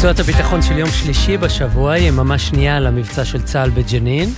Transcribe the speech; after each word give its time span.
רצועת 0.00 0.20
הביטחון 0.20 0.62
של 0.62 0.78
יום 0.78 0.90
שלישי 0.90 1.36
בשבוע, 1.36 1.92
היא 1.92 2.08
יממה 2.08 2.38
שנייה 2.38 2.80
למבצע 2.80 3.24
של 3.24 3.42
צה"ל 3.42 3.70
בג'נין. 3.70 4.28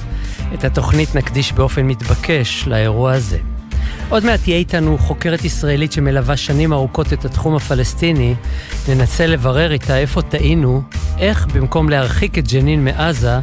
את 0.54 0.64
התוכנית 0.64 1.14
נקדיש 1.14 1.52
באופן 1.52 1.86
מתבקש 1.86 2.64
לאירוע 2.66 3.12
הזה. 3.12 3.38
עוד 4.08 4.24
מעט 4.24 4.40
תהיה 4.40 4.56
איתנו 4.56 4.98
חוקרת 4.98 5.44
ישראלית 5.44 5.92
שמלווה 5.92 6.36
שנים 6.36 6.72
ארוכות 6.72 7.12
את 7.12 7.24
התחום 7.24 7.56
הפלסטיני. 7.56 8.34
ננסה 8.88 9.26
לברר 9.26 9.72
איתה 9.72 9.98
איפה 9.98 10.22
טעינו, 10.22 10.82
איך 11.18 11.46
במקום 11.46 11.88
להרחיק 11.88 12.38
את 12.38 12.48
ג'נין 12.48 12.84
מעזה, 12.84 13.38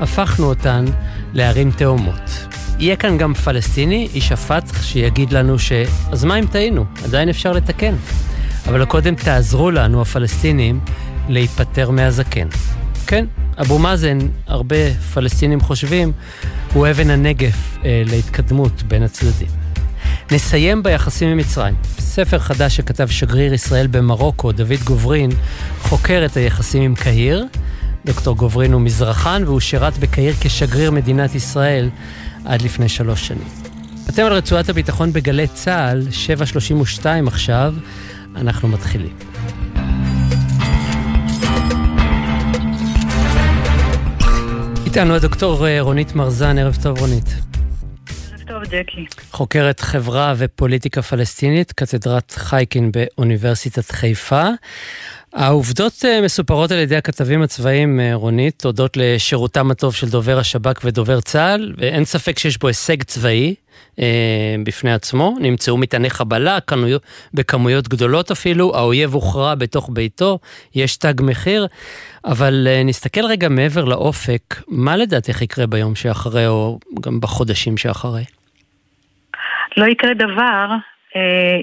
הפכנו 0.00 0.46
אותן 0.46 0.84
לערים 1.32 1.70
תאומות. 1.70 2.46
יהיה 2.78 2.96
כאן 2.96 3.18
גם 3.18 3.34
פלסטיני, 3.34 4.08
איש 4.14 4.32
הפתח, 4.32 4.82
שיגיד 4.82 5.32
לנו 5.32 5.58
ש... 5.58 5.72
אז 6.12 6.24
מה 6.24 6.36
אם 6.36 6.46
טעינו? 6.46 6.84
עדיין 7.04 7.28
אפשר 7.28 7.52
לתקן. 7.52 7.94
אבל 8.68 8.84
קודם 8.84 9.14
תעזרו 9.14 9.70
לנו, 9.70 10.02
הפלסטינים, 10.02 10.80
להיפטר 11.28 11.90
מהזקן. 11.90 12.48
כן, 13.06 13.24
אבו 13.60 13.78
מאזן, 13.78 14.18
הרבה 14.46 14.94
פלסטינים 15.14 15.60
חושבים, 15.60 16.12
הוא 16.72 16.86
אבן 16.90 17.10
הנגף 17.10 17.78
אה, 17.84 18.02
להתקדמות 18.06 18.82
בין 18.82 19.02
הצדדים. 19.02 19.48
נסיים 20.32 20.82
ביחסים 20.82 21.28
עם 21.28 21.36
מצרים. 21.36 21.74
ספר 21.98 22.38
חדש 22.38 22.76
שכתב 22.76 23.08
שגריר 23.08 23.54
ישראל 23.54 23.86
במרוקו, 23.86 24.52
דוד 24.52 24.82
גוברין, 24.84 25.30
חוקר 25.82 26.22
את 26.26 26.36
היחסים 26.36 26.82
עם 26.82 26.94
קהיר. 26.94 27.46
דוקטור 28.04 28.36
גוברין 28.36 28.72
הוא 28.72 28.80
מזרחן 28.80 29.42
והוא 29.46 29.60
שירת 29.60 29.98
בקהיר 29.98 30.34
כשגריר 30.40 30.90
מדינת 30.90 31.34
ישראל 31.34 31.90
עד 32.44 32.62
לפני 32.62 32.88
שלוש 32.88 33.26
שנים. 33.26 33.48
אתם 34.08 34.22
על 34.22 34.32
רצועת 34.32 34.68
הביטחון 34.68 35.12
בגלי 35.12 35.46
צה"ל, 35.46 36.02
7.32 37.02 37.06
עכשיו, 37.26 37.74
אנחנו 38.36 38.68
מתחילים. 38.68 39.35
איתנו 44.96 45.14
הדוקטור 45.14 45.66
אה, 45.66 45.80
רונית 45.80 46.14
מרזן, 46.14 46.58
ערב 46.58 46.76
טוב 46.82 46.98
רונית. 47.00 47.24
ערב 48.32 48.42
טוב 48.48 48.62
ג'קי. 48.62 49.06
חוקרת 49.30 49.80
חברה 49.80 50.34
ופוליטיקה 50.36 51.02
פלסטינית, 51.02 51.72
קתדרת 51.72 52.30
חייקין 52.30 52.92
באוניברסיטת 52.92 53.90
חיפה. 53.90 54.48
העובדות 55.36 55.92
אה, 56.04 56.20
מסופרות 56.20 56.70
על 56.70 56.78
ידי 56.78 56.96
הכתבים 56.96 57.42
הצבאיים, 57.42 58.00
אה, 58.00 58.14
רונית, 58.14 58.58
תודות 58.58 58.96
לשירותם 58.96 59.70
הטוב 59.70 59.94
של 59.94 60.08
דובר 60.08 60.38
השב"כ 60.38 60.80
ודובר 60.84 61.20
צה"ל, 61.20 61.72
ואין 61.76 62.04
ספק 62.04 62.38
שיש 62.38 62.58
בו 62.58 62.68
הישג 62.68 63.02
צבאי 63.02 63.54
אה, 63.98 64.54
בפני 64.64 64.92
עצמו. 64.92 65.36
נמצאו 65.40 65.76
מטעני 65.76 66.10
חבלה, 66.10 66.60
כנויות, 66.60 67.02
בכמויות 67.34 67.88
גדולות 67.88 68.30
אפילו, 68.30 68.76
האויב 68.76 69.14
הוכרע 69.14 69.54
בתוך 69.54 69.90
ביתו, 69.92 70.38
יש 70.74 70.96
תג 70.96 71.14
מחיר, 71.22 71.66
אבל 72.24 72.66
אה, 72.70 72.82
נסתכל 72.84 73.24
רגע 73.24 73.48
מעבר 73.48 73.84
לאופק, 73.84 74.62
מה 74.68 74.96
לדעתך 74.96 75.42
יקרה 75.42 75.66
ביום 75.66 75.94
שאחרי, 75.94 76.46
או 76.46 76.78
גם 77.00 77.20
בחודשים 77.20 77.76
שאחרי? 77.76 78.24
לא 79.76 79.86
יקרה 79.86 80.14
דבר 80.14 80.66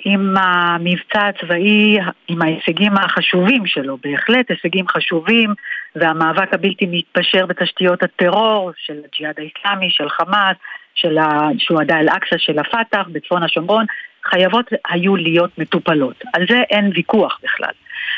עם 0.05 0.37
המבצע 0.37 1.27
הצבאי, 1.27 1.97
עם 2.27 2.41
ההישגים 2.41 2.97
החשובים 2.97 3.65
שלו, 3.65 3.97
בהחלט 4.03 4.51
הישגים 4.51 4.87
חשובים, 4.87 5.53
והמאבק 5.95 6.53
הבלתי 6.53 6.85
מתפשר 6.91 7.45
בתשתיות 7.45 8.03
הטרור 8.03 8.71
של 8.77 8.93
הג'יהאד 9.05 9.35
האיסלאמי, 9.37 9.89
של 9.89 10.09
חמאס, 10.09 10.57
של 10.95 11.17
שוהדא 11.57 11.95
אל-אקצא 11.95 12.37
של 12.37 12.59
הפת"ח 12.59 13.07
בצפון 13.11 13.43
השומרון, 13.43 13.85
חייבות 14.25 14.65
היו 14.89 15.15
להיות 15.15 15.57
מטופלות. 15.57 16.23
על 16.33 16.45
זה 16.49 16.57
אין 16.69 16.91
ויכוח 16.95 17.39
בכלל. 17.43 17.73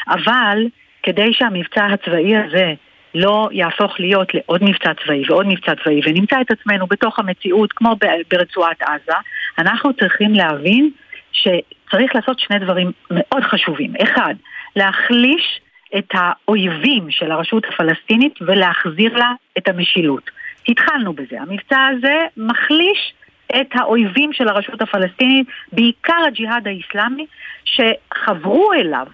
אבל 0.08 0.66
כדי 1.04 1.34
שהמבצע 1.34 1.86
הצבאי 1.86 2.38
הזה 2.38 2.74
לא 3.16 3.50
יהפוך 3.52 4.00
להיות 4.00 4.34
לעוד 4.34 4.64
מבצע 4.64 4.92
צבאי 5.04 5.24
ועוד 5.28 5.48
מבצע 5.48 5.76
צבאי 5.84 6.02
ונמצא 6.06 6.42
את 6.42 6.52
עצמנו 6.52 6.88
בתוך 6.88 7.20
המציאות 7.20 7.74
כמו 7.74 7.96
ברצועת 8.32 8.82
עזה, 8.82 9.18
אנחנו 9.60 9.94
צריכים 9.94 10.34
להבין 10.34 10.92
שצריך 11.36 12.16
לעשות 12.16 12.40
שני 12.40 12.60
דברים 12.60 12.92
מאוד 13.12 13.44
חשובים. 13.44 13.94
אחד, 14.04 14.36
להחליש 14.76 15.60
את 15.98 16.10
האויבים 16.14 17.12
של 17.12 17.32
הרשות 17.32 17.66
הפלסטינית 17.66 18.34
ולהחזיר 18.42 19.18
לה 19.18 19.32
את 19.58 19.68
המשילות. 19.68 20.30
התחלנו 20.68 21.14
בזה. 21.14 21.42
המבצע 21.42 21.88
הזה 21.92 22.22
מחליש 22.38 23.14
את 23.60 23.70
האויבים 23.74 24.34
של 24.34 24.48
הרשות 24.48 24.82
הפלסטינית, 24.82 25.48
בעיקר 25.72 26.22
הג'יהאד 26.28 26.68
האיסלאמי, 26.68 27.26
שחברו 27.66 28.74
אליו 28.74 29.08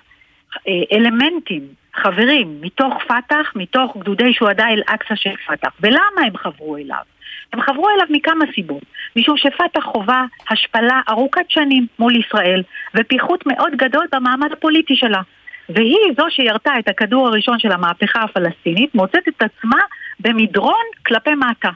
אה, 0.67 0.97
אלמנטים, 0.97 1.63
חברים, 1.93 2.57
מתוך 2.61 2.93
פת"ח, 3.07 3.55
מתוך 3.55 3.97
גדודי 3.97 4.33
שוהדא 4.33 4.65
אל-אקצא 4.67 5.15
של 5.15 5.35
פת"ח. 5.47 5.71
ולמה 5.79 6.21
הם 6.27 6.37
חברו 6.37 6.77
אליו? 6.77 7.03
הם 7.53 7.62
חברו 7.62 7.89
אליו 7.89 8.06
מכמה 8.09 8.45
סיבות. 8.56 8.84
משום 9.16 9.38
שפת"ח 9.38 9.84
חובה 9.84 10.25
השפלה 10.50 11.01
ארוכת 11.09 11.50
שנים 11.50 11.88
מול 12.00 12.16
ישראל, 12.16 12.63
ופיחות 12.95 13.44
מאוד 13.45 13.75
גדול 13.75 14.06
במעמד 14.13 14.51
הפוליטי 14.51 14.95
שלה. 14.95 15.22
והיא 15.69 16.13
זו 16.17 16.25
שירתה 16.29 16.72
את 16.79 16.88
הכדור 16.88 17.28
הראשון 17.28 17.59
של 17.59 17.72
המהפכה 17.72 18.22
הפלסטינית, 18.22 18.95
מוצאת 18.95 19.28
את 19.28 19.44
עצמה 19.44 19.78
במדרון 20.19 20.85
כלפי 21.06 21.35
מטה. 21.35 21.69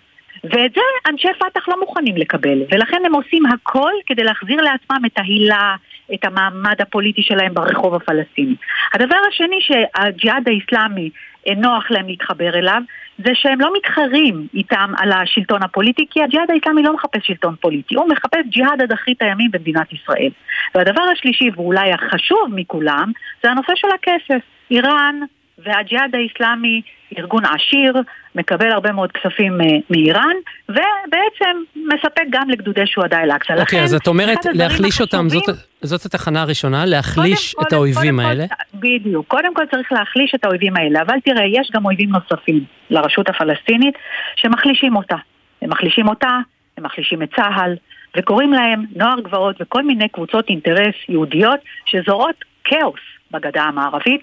ואת 0.43 0.73
זה 0.73 0.81
אנשי 1.09 1.27
פת"ח 1.39 1.69
לא 1.69 1.79
מוכנים 1.79 2.17
לקבל, 2.17 2.63
ולכן 2.71 3.01
הם 3.05 3.13
עושים 3.15 3.45
הכל 3.45 3.91
כדי 4.05 4.23
להחזיר 4.23 4.61
לעצמם 4.61 5.05
את 5.05 5.19
ההילה, 5.19 5.75
את 6.13 6.25
המעמד 6.25 6.75
הפוליטי 6.81 7.23
שלהם 7.23 7.53
ברחוב 7.53 7.95
הפלסטיני. 7.95 8.55
הדבר 8.93 9.17
השני 9.29 9.57
שהג'יהאד 9.61 10.47
האיסלאמי 10.47 11.09
נוח 11.53 11.91
להם 11.91 12.07
להתחבר 12.07 12.55
אליו, 12.55 12.81
זה 13.17 13.31
שהם 13.33 13.61
לא 13.61 13.71
מתחרים 13.77 14.47
איתם 14.53 14.91
על 14.97 15.11
השלטון 15.11 15.63
הפוליטי, 15.63 16.05
כי 16.09 16.23
הג'יהאד 16.23 16.51
האיסלאמי 16.51 16.83
לא 16.83 16.93
מחפש 16.93 17.27
שלטון 17.27 17.55
פוליטי, 17.61 17.95
הוא 17.95 18.09
מחפש 18.09 18.45
ג'יהאד 18.49 18.81
עד 18.81 18.91
אחרית 18.91 19.21
הימים 19.21 19.51
במדינת 19.51 19.93
ישראל. 19.93 20.29
והדבר 20.75 21.03
השלישי, 21.13 21.49
ואולי 21.55 21.91
החשוב 21.91 22.47
מכולם, 22.55 23.11
זה 23.43 23.51
הנושא 23.51 23.73
של 23.75 23.87
הכסף. 23.95 24.43
איראן 24.71 25.19
והג'יהאד 25.57 26.15
האיסלאמי 26.15 26.81
ארגון 27.17 27.43
עשיר, 27.45 27.93
מקבל 28.35 28.71
הרבה 28.71 28.91
מאוד 28.91 29.11
כספים 29.11 29.61
אה, 29.61 29.65
מאיראן, 29.89 30.35
ובעצם 30.69 31.57
מספק 31.75 32.23
גם 32.29 32.49
לגדודי 32.49 32.87
שוהדא 32.87 33.17
אל-אקצא. 33.17 33.53
אוקיי, 33.61 33.83
אז 33.83 33.93
את 33.93 34.07
אומרת 34.07 34.45
להחליש 34.53 35.01
אותם, 35.01 35.29
זאת, 35.29 35.43
זאת 35.81 36.05
התחנה 36.05 36.41
הראשונה, 36.41 36.85
להחליש 36.85 37.53
קודם, 37.53 37.65
את 37.65 37.69
קודם, 37.69 37.77
האויבים 37.81 38.15
קודם 38.15 38.19
האלה? 38.19 38.45
בדיוק. 38.73 39.27
קודם 39.27 39.53
כל 39.53 39.63
צריך 39.71 39.91
להחליש 39.91 40.35
את 40.35 40.45
האויבים 40.45 40.77
האלה, 40.77 41.01
אבל 41.01 41.15
תראה, 41.25 41.45
יש 41.45 41.71
גם 41.73 41.85
אויבים 41.85 42.09
נוספים 42.09 42.63
לרשות 42.89 43.29
הפלסטינית 43.29 43.95
שמחלישים 44.35 44.95
אותה. 44.95 45.17
הם 45.61 45.69
מחלישים 45.69 46.07
אותה, 46.07 46.37
הם 46.77 46.83
מחלישים 46.83 47.23
את 47.23 47.29
צה"ל, 47.35 47.75
וקוראים 48.17 48.53
להם 48.53 48.85
נוער 48.95 49.19
גבעות 49.19 49.55
וכל 49.61 49.83
מיני 49.83 50.09
קבוצות 50.09 50.49
אינטרס 50.49 50.95
יהודיות 51.09 51.59
שזורות 51.85 52.35
כאוס 52.63 52.99
בגדה 53.31 53.63
המערבית, 53.63 54.21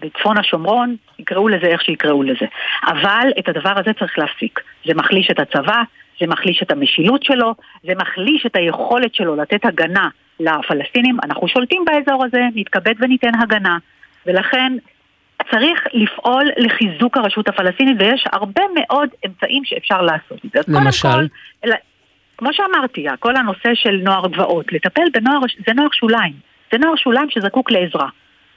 בצפון 0.00 0.38
השומרון, 0.38 0.96
יקראו 1.18 1.48
לזה 1.48 1.66
איך 1.66 1.82
שיקראו 1.82 2.22
לזה. 2.22 2.46
אבל 2.86 3.28
את 3.38 3.48
הדבר 3.48 3.72
הזה 3.76 3.92
צריך 3.98 4.18
להפסיק. 4.18 4.60
זה 4.86 4.94
מחליש 4.94 5.30
את 5.30 5.40
הצבא, 5.40 5.82
זה 6.20 6.26
מחליש 6.26 6.62
את 6.62 6.70
המשילות 6.72 7.22
שלו, 7.22 7.54
זה 7.82 7.92
מחליש 7.96 8.46
את 8.46 8.56
היכולת 8.56 9.14
שלו 9.14 9.36
לתת 9.36 9.64
הגנה 9.64 10.08
לפלסטינים. 10.40 11.16
אנחנו 11.24 11.48
שולטים 11.48 11.84
באזור 11.84 12.24
הזה, 12.24 12.42
נתכבד 12.54 12.94
וניתן 13.00 13.40
הגנה. 13.42 13.78
ולכן 14.26 14.72
צריך 15.50 15.86
לפעול 15.92 16.44
לחיזוק 16.56 17.16
הרשות 17.16 17.48
הפלסטינית, 17.48 17.96
ויש 17.98 18.24
הרבה 18.32 18.62
מאוד 18.78 19.08
אמצעים 19.26 19.64
שאפשר 19.64 20.02
לעשות 20.02 20.44
את 20.44 20.50
זה. 20.50 20.60
למשל? 20.68 21.08
כל, 21.64 21.70
כמו 22.38 22.52
שאמרתי, 22.52 23.06
כל 23.18 23.36
הנושא 23.36 23.74
של 23.74 24.00
נוער 24.02 24.28
גבעות, 24.28 24.72
לטפל 24.72 25.02
בנוער, 25.14 25.40
זה 25.66 25.72
נוער 25.74 25.88
שוליים. 25.92 26.32
זה 26.72 26.78
נוער 26.78 26.96
שוליים 26.96 27.30
שזקוק 27.30 27.70
לעזרה. 27.70 28.08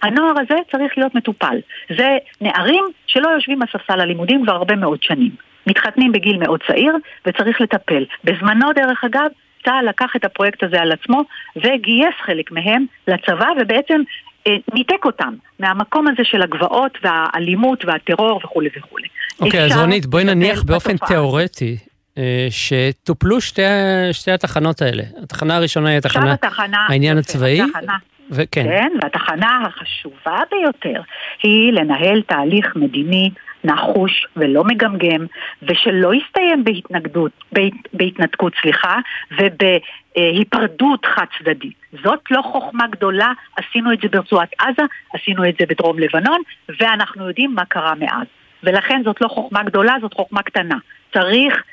הנוער 0.04 0.34
הזה 0.42 0.56
צריך 0.72 0.94
להיות 0.98 1.16
מטופל. 1.16 1.58
זה 1.98 2.18
נערים 2.42 2.84
שלא 3.08 3.30
יושבים 3.30 3.62
על 3.62 3.68
ספסל 3.68 4.00
הלימודים 4.00 4.44
כבר 4.44 4.54
הרבה 4.54 4.76
מאוד 4.76 5.04
שנים. 5.04 5.32
מתחתנים 5.68 6.12
בגיל 6.12 6.38
מאוד 6.38 6.60
צעיר 6.68 6.94
וצריך 7.26 7.62
לטפל. 7.62 8.06
בזמנו, 8.24 8.74
דרך 8.74 9.04
אגב, 9.04 9.28
צה"ל 9.66 9.90
לקח 9.90 10.16
את 10.16 10.26
הפרויקט 10.26 10.64
הזה 10.64 10.82
על 10.82 10.92
עצמו 10.92 11.22
וגייס 11.56 12.16
חלק 12.26 12.52
מהם 12.52 12.86
לצבא 13.08 13.48
ובעצם 13.62 14.02
אה, 14.48 14.56
ניתק 14.74 15.06
אותם 15.06 15.34
מהמקום 15.60 16.08
הזה 16.08 16.24
של 16.24 16.42
הגבעות 16.42 16.98
והאלימות 17.04 17.86
והטרור 17.86 18.42
וכולי 18.44 18.70
וכולי. 18.78 19.08
אוקיי, 19.40 19.60
okay, 19.60 19.64
אז 19.64 19.78
רונית, 19.78 20.06
בואי 20.06 20.24
נניח 20.24 20.64
באופן 20.64 20.98
תיאורטי 20.98 21.78
אה, 22.18 22.48
שטופלו 22.50 23.42
שתי, 23.42 23.62
שתי 24.12 24.32
התחנות 24.32 24.82
האלה. 24.82 25.04
התחנה 25.24 25.56
הראשונה 25.56 25.90
היא 25.90 25.98
התחנה, 25.98 26.34
התחנה 26.34 26.86
העניין 26.90 27.18
הצבאי, 27.18 27.62
התחנה. 27.62 27.98
וכן. 28.32 28.64
כן, 28.64 28.92
והתחנה 29.02 29.64
החשובה 29.68 30.40
ביותר 30.52 31.02
היא 31.44 31.74
לנהל 31.74 32.22
תהליך 32.22 32.76
מדיני 32.76 33.30
נחוש 33.64 34.26
ולא 34.36 34.64
מגמגם, 34.64 35.26
ושלא 35.64 36.14
יסתיים 36.14 36.64
בהתנגדות, 36.64 37.32
בהת, 37.52 37.74
בהתנתקות, 37.94 38.54
סליחה, 38.62 38.98
ובהיפרדות 39.32 41.06
חד 41.06 41.26
צדדית. 41.40 41.74
זאת 42.04 42.20
לא 42.32 42.42
חוכמה 42.42 42.88
גדולה, 42.88 43.32
עשינו 43.58 43.94
את 43.94 43.98
זה 44.02 44.08
ברצועת 44.08 44.54
עזה, 44.60 44.84
עשינו 45.14 45.50
את 45.50 45.56
זה 45.60 45.66
בדרום 45.66 46.00
לבנון, 46.00 46.42
ואנחנו 46.80 47.28
יודעים 47.28 47.56
מה 47.56 47.66
קרה 47.66 47.96
מאז. 47.96 48.28
ולכן 48.64 49.02
זאת 49.06 49.22
לא 49.22 49.28
חוכמה 49.28 49.64
גדולה, 49.64 49.96
זאת 50.02 50.14
חוכמה 50.14 50.42
קטנה. 50.42 50.78
צריך 51.14 51.64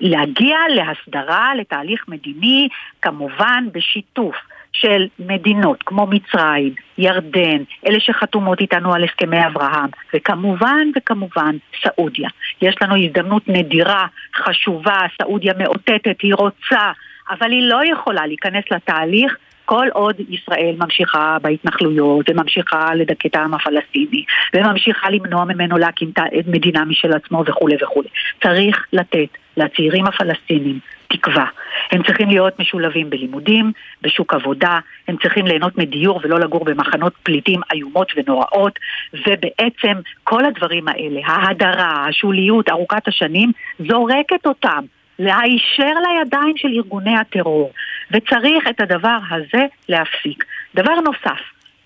להגיע 0.00 0.58
להסדרה, 0.68 1.54
לתהליך 1.54 2.04
מדיני, 2.08 2.68
כמובן 3.02 3.64
בשיתוף. 3.72 4.36
של 4.80 5.06
מדינות 5.18 5.82
כמו 5.82 6.06
מצרים, 6.06 6.74
ירדן, 6.98 7.62
אלה 7.86 8.00
שחתומות 8.00 8.60
איתנו 8.60 8.94
על 8.94 9.04
הסכמי 9.04 9.46
אברהם, 9.46 9.90
וכמובן 10.14 10.88
וכמובן 10.96 11.56
סעודיה. 11.82 12.28
יש 12.62 12.74
לנו 12.82 12.96
הזדמנות 12.96 13.48
נדירה, 13.48 14.06
חשובה, 14.36 14.98
סעודיה 15.22 15.54
מאותתת, 15.58 16.20
היא 16.22 16.34
רוצה, 16.34 16.92
אבל 17.30 17.50
היא 17.50 17.68
לא 17.68 17.80
יכולה 17.92 18.26
להיכנס 18.26 18.64
לתהליך 18.70 19.36
כל 19.66 19.88
עוד 19.92 20.16
ישראל 20.28 20.74
ממשיכה 20.78 21.36
בהתנחלויות 21.42 22.30
וממשיכה 22.30 22.94
לדכא 22.94 23.28
את 23.28 23.36
העם 23.36 23.54
הפלסטיני 23.54 24.24
וממשיכה 24.54 25.10
למנוע 25.10 25.44
ממנו 25.44 25.78
להקים 25.78 26.12
מדינה 26.46 26.84
משל 26.84 27.12
עצמו 27.12 27.42
וכולי 27.46 27.76
וכולי. 27.82 28.08
צריך 28.42 28.86
לתת 28.92 29.28
לצעירים 29.56 30.06
הפלסטינים 30.06 30.78
תקווה. 31.16 31.46
הם 31.92 32.02
צריכים 32.02 32.28
להיות 32.28 32.60
משולבים 32.60 33.10
בלימודים, 33.10 33.72
בשוק 34.02 34.34
עבודה, 34.34 34.78
הם 35.08 35.16
צריכים 35.22 35.46
ליהנות 35.46 35.78
מדיור 35.78 36.20
ולא 36.22 36.40
לגור 36.40 36.64
במחנות 36.64 37.12
פליטים 37.22 37.60
איומות 37.72 38.12
ונוראות, 38.16 38.78
ובעצם 39.12 40.00
כל 40.24 40.44
הדברים 40.44 40.88
האלה, 40.88 41.20
ההדרה, 41.24 42.06
השוליות 42.08 42.68
ארוכת 42.68 43.08
השנים, 43.08 43.52
זורקת 43.88 44.46
אותם 44.46 44.84
להישר 45.18 45.92
לידיים 46.08 46.56
של 46.56 46.68
ארגוני 46.68 47.16
הטרור, 47.18 47.72
וצריך 48.10 48.68
את 48.70 48.80
הדבר 48.80 49.18
הזה 49.30 49.64
להפסיק. 49.88 50.44
דבר 50.74 50.94
נוסף, 50.94 51.40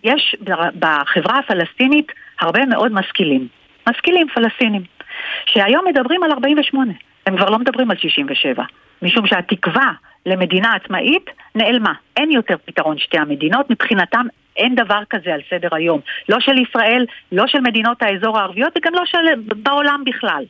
יש 0.04 0.36
בחברה 0.78 1.38
הפלסטינית 1.38 2.12
הרבה 2.40 2.66
מאוד 2.66 2.92
משכילים, 2.92 3.48
משכילים 3.88 4.26
פלסטינים, 4.34 4.82
שהיום 5.46 5.84
מדברים 5.88 6.22
על 6.22 6.32
48, 6.32 6.92
הם 7.26 7.36
כבר 7.36 7.50
לא 7.50 7.58
מדברים 7.58 7.90
על 7.90 7.96
67, 7.96 8.64
משום 9.02 9.26
שהתקווה 9.26 9.90
למדינה 10.26 10.74
עצמאית 10.74 11.30
נעלמה. 11.54 11.92
אין 12.16 12.30
יותר 12.30 12.54
פתרון 12.64 12.98
שתי 12.98 13.18
המדינות, 13.18 13.70
מבחינתם 13.70 14.26
אין 14.56 14.74
דבר 14.74 15.02
כזה 15.10 15.34
על 15.34 15.40
סדר 15.50 15.68
היום. 15.72 16.00
לא 16.28 16.40
של 16.40 16.58
ישראל, 16.58 17.06
לא 17.32 17.44
של 17.46 17.60
מדינות 17.60 18.02
האזור 18.02 18.38
הערביות 18.38 18.72
וגם 18.78 18.92
לא 18.94 19.02
של 19.06 19.18
בעולם 19.62 20.02
בכלל. 20.06 20.44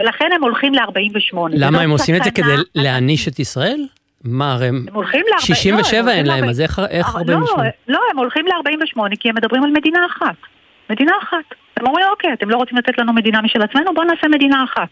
ולכן 0.00 0.30
הם 0.34 0.42
הולכים 0.42 0.74
ל-48. 0.74 1.36
למה 1.50 1.80
הם 1.80 1.90
עושים 1.90 2.14
את 2.14 2.24
זה 2.24 2.30
כדי 2.30 2.54
להעניש 2.74 3.28
את 3.28 3.38
ישראל? 3.38 3.80
מה, 4.24 4.52
הרי 4.52 4.66
הם... 4.66 4.86
הולכים 4.92 5.24
ל... 5.36 5.40
67 5.40 6.02
לא, 6.02 6.10
אין 6.10 6.26
להם, 6.26 6.48
אז 6.48 6.60
איך 6.60 6.78
48? 6.78 7.62
לא, 7.62 7.70
לא, 7.88 8.00
הם 8.10 8.18
הולכים 8.18 8.46
ל-48 8.46 9.16
כי 9.20 9.28
הם 9.28 9.34
מדברים 9.34 9.64
על 9.64 9.70
מדינה 9.70 10.06
אחת. 10.06 10.34
מדינה 10.90 11.12
אחת. 11.22 11.54
הם 11.76 11.86
אומרים, 11.86 12.06
אוקיי, 12.10 12.32
אתם 12.32 12.50
לא 12.50 12.56
רוצים 12.56 12.78
לתת 12.78 12.98
לנו 12.98 13.12
מדינה 13.12 13.42
משל 13.42 13.62
עצמנו, 13.62 13.94
בואו 13.94 14.06
נעשה 14.06 14.28
מדינה 14.28 14.64
אחת. 14.64 14.88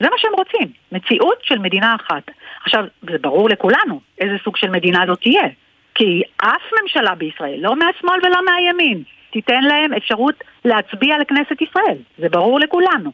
זה 0.00 0.08
מה 0.10 0.16
שהם 0.18 0.32
רוצים, 0.32 0.72
מציאות 0.92 1.38
של 1.42 1.58
מדינה 1.58 1.94
אחת. 1.94 2.30
עכשיו, 2.64 2.84
זה 3.10 3.18
ברור 3.20 3.48
לכולנו 3.48 4.00
איזה 4.20 4.34
סוג 4.44 4.56
של 4.56 4.70
מדינה 4.70 5.04
זאת 5.06 5.20
תהיה. 5.20 5.48
כי 5.94 6.22
אף 6.36 6.62
ממשלה 6.82 7.14
בישראל, 7.14 7.58
לא 7.60 7.76
מהשמאל 7.76 8.18
ולא 8.22 8.44
מהימין, 8.44 9.02
תיתן 9.30 9.62
להם 9.64 9.94
אפשרות 9.94 10.44
להצביע 10.64 11.18
לכנסת 11.18 11.62
ישראל. 11.62 11.98
זה 12.18 12.28
ברור 12.28 12.60
לכולנו. 12.60 13.12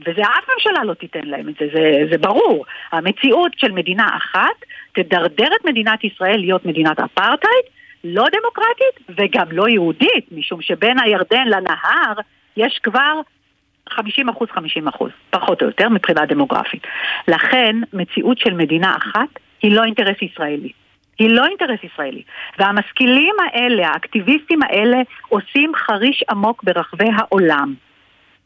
וזה 0.00 0.22
אף 0.22 0.44
ממשלה 0.54 0.84
לא 0.84 0.94
תיתן 0.94 1.24
להם 1.24 1.48
את 1.48 1.54
זה, 1.60 1.66
זה, 1.74 2.02
זה 2.10 2.18
ברור. 2.18 2.64
המציאות 2.92 3.52
של 3.56 3.72
מדינה 3.72 4.06
אחת 4.16 4.64
תדרדר 4.92 5.48
את 5.60 5.64
מדינת 5.64 6.04
ישראל 6.04 6.36
להיות 6.40 6.66
מדינת 6.66 6.98
אפרטהייד, 7.00 7.64
לא 8.04 8.24
דמוקרטית 8.32 9.18
וגם 9.18 9.46
לא 9.50 9.68
יהודית, 9.68 10.32
משום 10.32 10.62
שבין 10.62 11.00
הירדן 11.00 11.46
לנהר 11.46 12.14
יש 12.56 12.80
כבר 12.82 13.20
50 13.90 14.28
אחוז, 14.28 14.48
50 14.50 14.88
אחוז, 14.88 15.10
פחות 15.30 15.62
או 15.62 15.66
יותר 15.66 15.88
מבחינה 15.88 16.26
דמוגרפית. 16.26 16.86
לכן, 17.28 17.76
מציאות 17.92 18.38
של 18.38 18.54
מדינה 18.54 18.96
אחת 18.96 19.28
היא 19.62 19.76
לא 19.76 19.84
אינטרס 19.84 20.22
ישראלי. 20.22 20.72
היא 21.18 21.30
לא 21.30 21.44
אינטרס 21.46 21.78
ישראלי. 21.84 22.22
והמשכילים 22.58 23.34
האלה, 23.40 23.88
האקטיביסטים 23.88 24.62
האלה, 24.62 24.98
עושים 25.28 25.72
חריש 25.76 26.24
עמוק 26.30 26.64
ברחבי 26.64 27.08
העולם. 27.16 27.74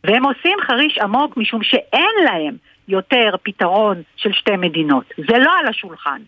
והם 0.05 0.25
עושים 0.25 0.59
חריש 0.67 0.99
עמוק 0.99 1.37
משום 1.37 1.63
שאין 1.63 2.25
להם 2.25 2.57
יותר 2.89 3.35
פתרון 3.43 4.03
של 4.17 4.33
שתי 4.33 4.57
מדינות. 4.57 5.05
זה 5.17 5.39
לא 5.39 5.59
על 5.61 5.67
השולחן. 5.67 6.21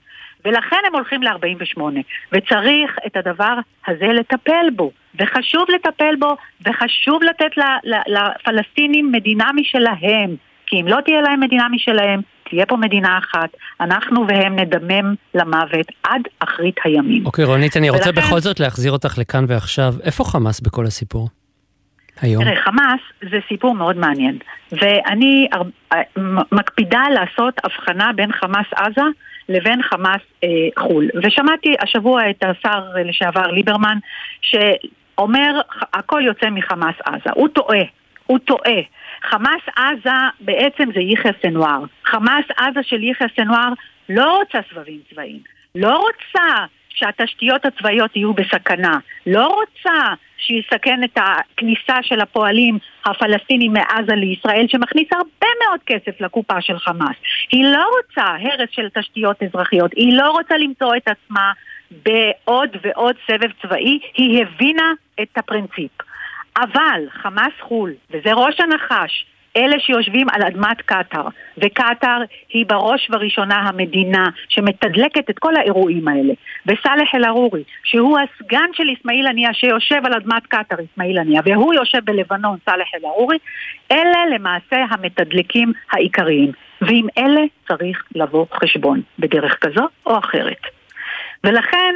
ולכן 0.49 0.77
הם 0.87 0.95
הולכים 0.95 1.23
ל-48. 1.23 1.81
וצריך 2.33 2.97
את 3.06 3.17
הדבר 3.17 3.55
הזה 3.87 4.06
לטפל 4.06 4.67
בו. 4.77 4.91
וחשוב 5.21 5.65
לטפל 5.75 6.15
בו, 6.19 6.37
וחשוב 6.67 7.23
לתת 7.23 7.50
לפלסטינים 7.87 9.12
מדינה 9.12 9.50
משלהם. 9.55 10.37
כי 10.67 10.81
אם 10.81 10.89
לא 10.89 10.99
תהיה 11.05 11.21
להם 11.21 11.41
מדינה 11.41 11.69
משלהם, 11.69 12.21
תהיה 12.50 12.67
פה 12.67 12.77
מדינה 12.77 13.19
אחת, 13.19 13.49
אנחנו 13.81 14.27
והם 14.29 14.59
נדמם 14.59 15.15
למוות 15.35 15.87
עד 16.03 16.23
אחרית 16.39 16.77
הימים. 16.85 17.27
אוקיי, 17.27 17.45
okay, 17.45 17.49
רונית, 17.49 17.77
אני 17.77 17.91
רוצה 17.91 18.11
ולכן... 18.11 18.21
בכל 18.21 18.41
זאת 18.41 18.61
להחזיר 18.61 18.93
אותך 18.93 19.19
לכאן 19.19 19.45
ועכשיו. 19.49 19.93
איפה 20.05 20.25
חמאס 20.25 20.61
בכל 20.61 20.87
הסיפור? 20.87 21.29
היום? 22.21 22.45
תראה, 22.45 22.62
חמאס 22.62 23.31
זה 23.31 23.39
סיפור 23.49 23.75
מאוד 23.75 23.97
מעניין, 23.97 24.39
ואני 24.73 25.49
מקפידה 26.53 27.03
לעשות 27.15 27.55
הבחנה 27.65 28.12
בין 28.12 28.33
חמאס 28.33 28.67
עזה 28.77 29.03
לבין 29.49 29.83
חמאס 29.83 30.21
אה, 30.45 30.49
חו"ל. 30.79 31.09
ושמעתי 31.23 31.75
השבוע 31.81 32.31
את 32.31 32.45
השר 32.45 32.85
לשעבר 33.05 33.47
ליברמן, 33.47 33.99
שאומר 34.41 35.61
הכל 35.93 36.23
יוצא 36.25 36.50
מחמאס 36.50 36.95
עזה. 37.05 37.31
הוא 37.35 37.49
טועה, 37.49 37.83
הוא 38.27 38.39
טועה. 38.39 38.81
חמאס 39.23 39.62
עזה 39.77 40.19
בעצם 40.41 40.89
זה 40.95 41.00
יחיא 41.00 41.31
סנואר. 41.43 41.81
חמאס 42.05 42.45
עזה 42.56 42.81
של 42.83 43.03
יחיא 43.03 43.27
סנואר 43.37 43.73
לא 44.09 44.37
רוצה 44.37 44.59
סבבים 44.71 45.00
צבאיים. 45.11 45.41
לא 45.75 45.97
רוצה 45.97 46.65
שהתשתיות 46.99 47.65
הצבאיות 47.65 48.17
יהיו 48.17 48.35
בסכנה. 48.35 48.99
לא 49.27 49.47
רוצה 49.47 50.15
שיסכן 50.39 51.05
את 51.05 51.19
הכניסה 51.19 51.97
של 52.03 52.21
הפועלים 52.21 52.79
הפלסטינים 53.05 53.73
מעזה 53.73 54.15
לישראל, 54.15 54.67
שמכניס 54.69 55.09
הרבה 55.12 55.47
מאוד 55.65 55.81
כסף 55.87 56.21
לקופה 56.21 56.61
של 56.61 56.79
חמאס. 56.79 57.17
היא 57.53 57.65
לא 57.65 57.87
רוצה 57.97 58.27
הרס 58.41 58.69
של 58.71 58.89
תשתיות 58.95 59.43
אזרחיות, 59.43 59.93
היא 59.97 60.17
לא 60.17 60.31
רוצה 60.31 60.56
למצוא 60.56 60.97
את 60.97 61.09
עצמה 61.09 61.52
בעוד 61.90 62.76
ועוד 62.83 63.17
סבב 63.26 63.50
צבאי, 63.62 63.99
היא 64.14 64.43
הבינה 64.43 64.93
את 65.23 65.38
הפרינציפ. 65.38 65.90
אבל 66.57 67.02
חמאס 67.11 67.52
חו"ל, 67.61 67.93
וזה 68.11 68.33
ראש 68.33 68.61
הנחש, 68.61 69.25
אלה 69.57 69.81
שיושבים 69.81 70.26
על 70.33 70.43
אדמת 70.43 70.83
קטאר, 70.83 71.26
וקטאר 71.59 72.23
היא 72.52 72.67
בראש 72.67 73.11
ובראשונה 73.11 73.57
המדינה 73.57 74.25
שמתדלקת 74.49 75.31
את 75.31 75.38
כל 75.38 75.57
האירועים 75.57 76.09
האלה. 76.09 76.35
וסאלח 76.67 77.14
אל-ערורי, 77.14 77.62
שהוא 77.85 78.19
הסגן 78.19 78.71
של 78.73 78.85
אסמאעיל 78.99 79.26
הנייה 79.26 79.55
שיושב 79.55 80.00
על 80.05 80.14
אדמת 80.14 80.47
קטאר, 80.47 80.76
אסמאעיל 80.93 81.19
הנייה, 81.19 81.40
והוא 81.45 81.75
יושב 81.75 82.05
בלבנון, 82.05 82.59
סאלח 82.64 82.88
אל-ערורי, 82.95 83.38
אלה 83.93 84.26
למעשה 84.35 84.85
המתדלקים 84.90 85.73
העיקריים. 85.93 86.52
ועם 86.81 87.07
אלה 87.19 87.40
צריך 87.69 88.05
לבוא 88.14 88.47
חשבון, 88.55 89.00
בדרך 89.19 89.57
כזו 89.61 89.88
או 90.07 90.19
אחרת. 90.19 90.62
ולכן 91.45 91.95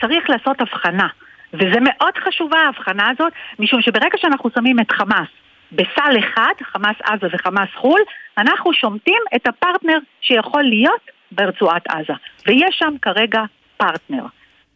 צריך 0.00 0.30
לעשות 0.30 0.60
הבחנה. 0.60 1.08
וזה 1.54 1.80
מאוד 1.80 2.18
חשובה 2.18 2.58
ההבחנה 2.58 3.08
הזאת, 3.08 3.32
משום 3.58 3.82
שברגע 3.82 4.18
שאנחנו 4.18 4.50
שמים 4.54 4.80
את 4.80 4.92
חמאס 4.92 5.28
בסל 5.72 6.18
אחד, 6.18 6.52
חמאס 6.62 6.96
עזה 7.04 7.26
וחמאס 7.32 7.68
חו"ל, 7.74 8.00
אנחנו 8.38 8.72
שומטים 8.72 9.22
את 9.36 9.48
הפרטנר 9.48 9.98
שיכול 10.20 10.62
להיות 10.62 11.00
ברצועת 11.32 11.86
עזה. 11.86 12.12
ויש 12.46 12.76
שם 12.78 12.94
כרגע 13.02 13.42
פרטנר. 13.76 14.24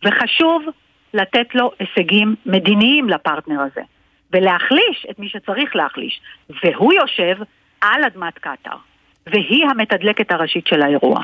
וחשוב 0.05 0.65
לתת 1.15 1.55
לו 1.55 1.71
הישגים 1.79 2.35
מדיניים 2.47 3.09
לפרטנר 3.09 3.61
הזה. 3.61 3.81
ולהחליש 4.33 5.07
את 5.11 5.19
מי 5.19 5.29
שצריך 5.29 5.77
להחליש. 5.77 6.21
והוא 6.65 6.93
יושב 6.93 7.37
על 7.81 8.05
אדמת 8.05 8.39
קטאר. 8.39 8.77
והיא 9.27 9.67
המתדלקת 9.71 10.33
הראשית 10.33 10.67
של 10.67 10.83
האירוע. 10.83 11.21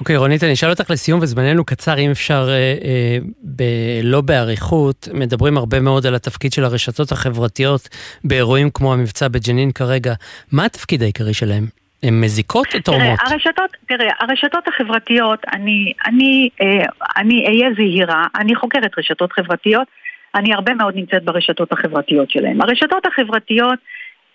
אוקיי, 0.00 0.16
okay, 0.16 0.18
רונית, 0.18 0.44
אני 0.44 0.52
אשאל 0.52 0.70
אותך 0.70 0.90
לסיום, 0.90 1.20
וזמננו 1.22 1.64
קצר, 1.64 1.98
אם 1.98 2.10
אפשר, 2.10 2.48
אה, 2.48 2.54
אה, 2.54 3.18
ב- 3.56 4.00
לא 4.02 4.20
באריכות, 4.20 5.08
מדברים 5.14 5.56
הרבה 5.56 5.80
מאוד 5.80 6.06
על 6.06 6.14
התפקיד 6.14 6.52
של 6.52 6.64
הרשתות 6.64 7.12
החברתיות 7.12 7.88
באירועים 8.24 8.70
כמו 8.70 8.92
המבצע 8.92 9.28
בג'נין 9.28 9.72
כרגע. 9.72 10.14
מה 10.52 10.64
התפקיד 10.64 11.02
העיקרי 11.02 11.34
שלהם? 11.34 11.64
הן 12.02 12.20
מזיקות 12.20 12.66
או 12.74 12.80
תורמות? 12.80 13.18
תראה, 13.18 13.32
הרשתות, 13.32 13.70
תראה, 13.88 14.12
הרשתות 14.20 14.68
החברתיות, 14.68 15.44
אני, 15.52 15.92
אני, 16.06 16.48
אה, 16.60 16.86
אני 17.16 17.46
אהיה 17.46 17.68
זהירה, 17.76 18.26
אני 18.34 18.54
חוקרת 18.54 18.98
רשתות 18.98 19.32
חברתיות, 19.32 19.88
אני 20.34 20.54
הרבה 20.54 20.74
מאוד 20.74 20.96
נמצאת 20.96 21.24
ברשתות 21.24 21.72
החברתיות 21.72 22.30
שלהם. 22.30 22.62
הרשתות 22.62 23.06
החברתיות 23.06 23.78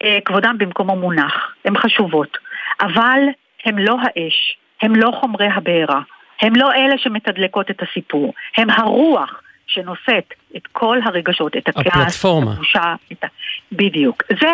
אה, 0.03 0.17
כבודם 0.25 0.55
במקומו 0.57 0.95
מונח, 0.95 1.33
הן 1.65 1.77
חשובות, 1.77 2.37
אבל 2.81 3.19
הן 3.65 3.79
לא 3.79 3.95
האש, 4.01 4.57
הן 4.81 4.95
לא 4.95 5.11
חומרי 5.19 5.47
הבעירה, 5.47 6.01
הן 6.41 6.55
לא 6.55 6.73
אלה 6.73 6.97
שמתדלקות 6.97 7.71
את 7.71 7.81
הסיפור, 7.83 8.33
הן 8.57 8.69
הרוח 8.69 9.41
שנושאת 9.67 10.33
את 10.55 10.67
כל 10.71 10.99
הרגשות, 11.03 11.57
את 11.57 11.69
הכעס, 11.69 11.87
הפלטפורמה. 11.87 12.51
את 12.51 12.55
הבושה, 12.55 12.95
את 13.11 13.23
ה... 13.23 13.27
בדיוק. 13.71 14.23
זה 14.41 14.47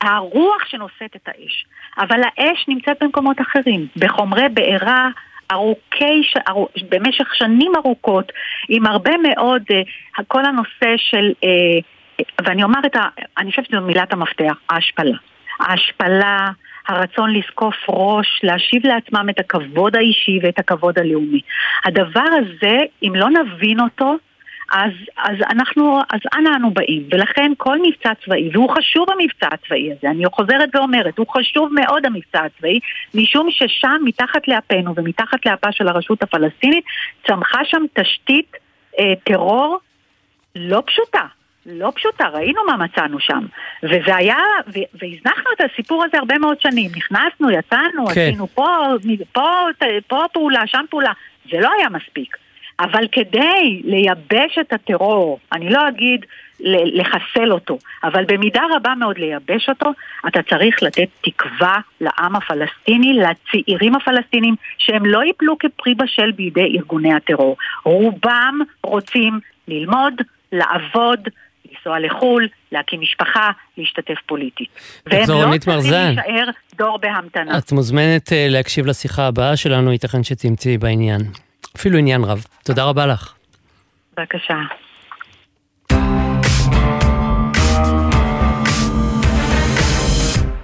הרוח 0.00 0.64
שנושאת 0.66 1.16
את 1.16 1.28
האש. 1.28 1.66
אבל 1.98 2.20
האש 2.22 2.64
נמצאת 2.68 2.96
במקומות 3.00 3.40
אחרים, 3.40 3.86
בחומרי 3.96 4.48
בעירה 4.48 5.08
ארוכי, 5.52 6.22
ש... 6.22 6.36
ארוכ... 6.48 6.70
במשך 6.88 7.34
שנים 7.34 7.72
ארוכות, 7.76 8.32
עם 8.68 8.86
הרבה 8.86 9.12
מאוד, 9.22 9.62
uh, 9.62 10.22
כל 10.28 10.44
הנושא 10.44 10.94
של, 10.96 11.32
uh, 11.44 12.24
ואני 12.44 12.62
אומר 12.62 12.78
את 12.86 12.96
ה... 12.96 13.00
אני 13.38 13.50
חושבת 13.50 13.66
שזו 13.66 13.80
מילת 13.80 14.12
המפתח, 14.12 14.54
ההשפלה. 14.70 15.16
ההשפלה, 15.60 16.50
הרצון 16.88 17.32
לזקוף 17.32 17.76
ראש, 17.88 18.40
להשיב 18.42 18.86
לעצמם 18.86 19.26
את 19.30 19.38
הכבוד 19.38 19.96
האישי 19.96 20.38
ואת 20.42 20.58
הכבוד 20.58 20.98
הלאומי. 20.98 21.40
הדבר 21.84 22.28
הזה, 22.40 22.78
אם 23.02 23.12
לא 23.14 23.28
נבין 23.30 23.80
אותו, 23.80 24.16
אז, 24.72 24.92
אז 25.16 25.36
אנחנו, 25.50 26.00
אז 26.10 26.20
אנה 26.34 26.56
אנו 26.56 26.70
באים? 26.70 27.08
ולכן 27.12 27.52
כל 27.56 27.78
מבצע 27.82 28.10
צבאי, 28.24 28.50
והוא 28.52 28.70
חשוב 28.70 29.06
המבצע 29.10 29.48
הצבאי 29.52 29.92
הזה, 29.92 30.10
אני 30.10 30.24
חוזרת 30.32 30.74
ואומרת, 30.74 31.18
הוא 31.18 31.26
חשוב 31.28 31.72
מאוד 31.74 32.06
המבצע 32.06 32.44
הצבאי, 32.44 32.80
משום 33.14 33.48
ששם 33.50 33.96
מתחת 34.04 34.48
לאפינו 34.48 34.94
ומתחת 34.96 35.46
לאפה 35.46 35.72
של 35.72 35.88
הרשות 35.88 36.22
הפלסטינית 36.22 36.84
צמחה 37.26 37.60
שם 37.64 37.82
תשתית 37.94 38.56
אה, 39.00 39.12
טרור 39.24 39.78
לא 40.56 40.82
פשוטה. 40.86 41.35
לא 41.66 41.92
פשוטה, 41.94 42.28
ראינו 42.28 42.60
מה 42.66 42.76
מצאנו 42.76 43.20
שם. 43.20 43.46
וזה 43.82 44.16
היה, 44.16 44.38
והזנחנו 44.66 45.50
את 45.56 45.70
הסיפור 45.72 46.04
הזה 46.04 46.18
הרבה 46.18 46.38
מאוד 46.38 46.60
שנים. 46.60 46.90
נכנסנו, 46.96 47.50
יצאנו, 47.50 48.06
כן. 48.06 48.20
עשינו 48.20 48.46
פה, 48.46 48.86
פה, 49.32 49.66
פה 50.06 50.24
פעולה, 50.32 50.66
שם 50.66 50.84
פעולה. 50.90 51.12
זה 51.50 51.60
לא 51.60 51.70
היה 51.78 51.88
מספיק. 51.88 52.36
אבל 52.80 53.06
כדי 53.12 53.82
לייבש 53.84 54.58
את 54.60 54.72
הטרור, 54.72 55.38
אני 55.52 55.70
לא 55.70 55.88
אגיד 55.88 56.26
לחסל 56.60 57.52
אותו, 57.52 57.78
אבל 58.04 58.24
במידה 58.24 58.62
רבה 58.76 58.94
מאוד 58.94 59.18
לייבש 59.18 59.68
אותו, 59.68 59.90
אתה 60.28 60.42
צריך 60.42 60.82
לתת 60.82 61.08
תקווה 61.20 61.78
לעם 62.00 62.36
הפלסטיני, 62.36 63.12
לצעירים 63.12 63.94
הפלסטינים, 63.94 64.54
שהם 64.78 65.06
לא 65.06 65.24
ייפלו 65.24 65.58
כפרי 65.58 65.94
בשל 65.94 66.30
בידי 66.30 66.76
ארגוני 66.78 67.14
הטרור. 67.14 67.56
רובם 67.84 68.60
רוצים 68.82 69.40
ללמוד, 69.68 70.14
לעבוד, 70.52 71.28
לנסוע 71.76 71.98
לחו"ל, 71.98 72.48
להקים 72.72 73.00
משפחה, 73.00 73.50
להשתתף 73.78 74.14
פוליטית. 74.26 74.68
והם 75.06 75.20
לא 75.20 75.58
צריכים 75.58 75.92
להישאר 75.92 76.50
דור 76.74 76.98
בהמתנה. 76.98 77.58
את 77.58 77.72
מוזמנת 77.72 78.32
אה, 78.32 78.46
להקשיב 78.48 78.86
לשיחה 78.86 79.26
הבאה 79.26 79.56
שלנו, 79.56 79.92
ייתכן 79.92 80.24
שתמצאי 80.24 80.78
בעניין. 80.78 81.20
אפילו 81.76 81.98
עניין 81.98 82.24
רב. 82.24 82.44
תודה 82.64 82.84
רבה 82.84 83.06
לך. 83.06 83.34
בבקשה. 84.16 84.54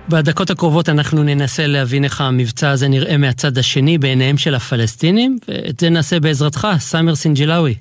בדקות 0.09 0.51
הקרובות 0.51 0.89
אנחנו 0.89 1.23
ננסה 1.23 1.67
להבין 1.67 2.05
איך 2.05 2.21
המבצע 2.21 2.71
הזה 2.71 2.89
נראה 2.89 3.17
מהצד 3.17 3.59
השני 3.59 3.99
בעיניהם 3.99 4.39
של 4.39 4.55
הפלסטינים, 4.55 5.39
ואת 5.49 5.81
זה 5.81 5.91
נעשה 5.91 6.21
בעזרתך, 6.21 6.69
סאמר 6.79 7.15
סינג'לאווי. 7.15 7.75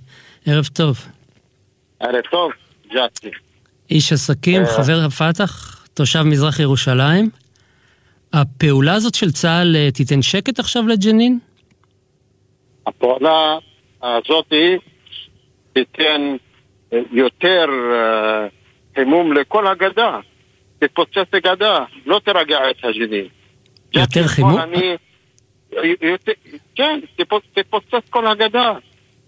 ערב 0.45 0.65
טוב. 0.65 0.97
ערב 1.99 2.21
טוב, 2.31 2.51
ג'אסי. 2.93 3.29
איש 3.89 4.13
עסקים, 4.13 4.61
אה. 4.61 4.67
חבר 4.67 4.99
הפת"ח, 5.05 5.85
תושב 5.93 6.21
מזרח 6.21 6.59
ירושלים. 6.59 7.29
הפעולה 8.33 8.93
הזאת 8.93 9.15
של 9.15 9.31
צה"ל 9.31 9.75
אה, 9.75 9.91
תיתן 9.91 10.21
שקט 10.21 10.59
עכשיו 10.59 10.87
לג'נין? 10.87 11.39
הפעולה 12.87 13.57
הזאת 14.01 14.53
תיתן 15.73 16.35
יותר 17.11 17.65
אה, 17.93 18.47
חימום 18.95 19.33
לכל 19.33 19.67
הגדה. 19.67 20.19
תתפוצץ 20.79 21.33
הגדה, 21.33 21.83
לא 22.05 22.21
תרגע 22.25 22.57
את 22.69 22.75
הג'נין. 22.83 23.25
יותר 23.93 24.27
חימום? 24.27 24.59
כן, 26.75 26.99
תתפוצץ 27.53 28.09
כל 28.09 28.27
הגדה. 28.27 28.73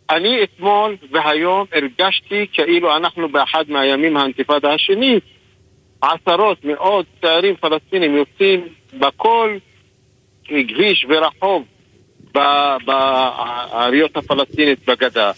אני 0.10 0.44
אתמול 0.44 0.96
והיום 1.12 1.66
הרגשתי 1.74 2.48
כאילו 2.54 2.96
אנחנו 2.96 3.30
באחד 3.30 3.64
מהימים 3.68 4.18
האינתיפאדה 4.18 4.74
השני. 4.74 5.20
עשרות, 6.02 6.66
מאות 6.66 7.06
צעירים 7.22 7.56
פלסטינים 7.56 8.16
יוצאים 8.16 8.68
בכל 9.00 9.58
כביש 10.46 11.06
ורחוב 11.10 11.64
בעריות 12.86 14.18
הפלסטינית 14.18 14.90
בגדה. 14.90 15.32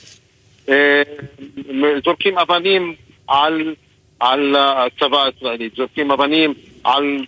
אה, 0.69 1.01
זורקים 2.03 2.37
אבנים 2.37 2.95
על, 3.27 3.75
על 4.19 4.55
הצבא 4.55 5.23
הישראלי, 5.23 5.69
זורקים 5.75 6.11
אבנים 6.11 6.53
על, 6.83 7.25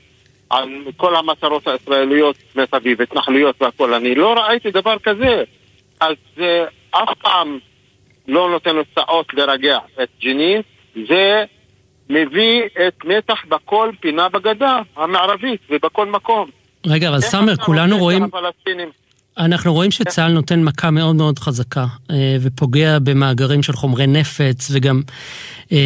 על 0.50 0.70
כל 0.98 1.16
המטרות 1.16 1.68
הישראליות 1.68 2.36
מסביב, 2.56 3.02
התנחלויות 3.02 3.62
והכל. 3.62 3.94
אני 3.94 4.16
לא 4.16 4.34
ראיתי 4.34 4.72
דבר 4.72 5.00
כזה. 5.00 5.44
אז 6.00 6.16
זה 6.36 6.66
אף 7.04 7.18
פעם 7.22 7.60
לא 8.28 8.50
נותן 8.50 8.76
הוצאות 8.76 9.34
לרגע 9.34 9.78
את 10.04 10.10
ג'נין, 10.22 10.62
זה 11.10 11.44
מביא 12.10 12.62
את 12.88 13.06
מתח 13.06 13.46
בכל 13.50 13.92
פינה 14.00 14.30
בגדה 14.30 14.80
המערבית 14.96 15.62
ובכל 15.70 16.06
מקום. 16.06 16.50
רגע, 16.86 17.10
אבל 17.10 17.20
סאמר, 17.20 17.56
כולנו 17.56 17.98
רואים... 17.98 18.24
אנחנו 19.38 19.74
רואים 19.74 19.92
שצה"ל 19.92 20.32
נותן 20.32 20.64
מכה 20.64 20.92
מאוד 20.92 21.16
מאוד 21.16 21.40
חזקה 21.40 21.86
אה, 22.12 22.38
ופוגע 22.42 23.00
במאגרים 23.00 23.64
של 23.64 23.74
חומרי 23.74 24.08
נפץ 24.08 24.72
וגם 24.74 25.02
אה, 25.72 25.78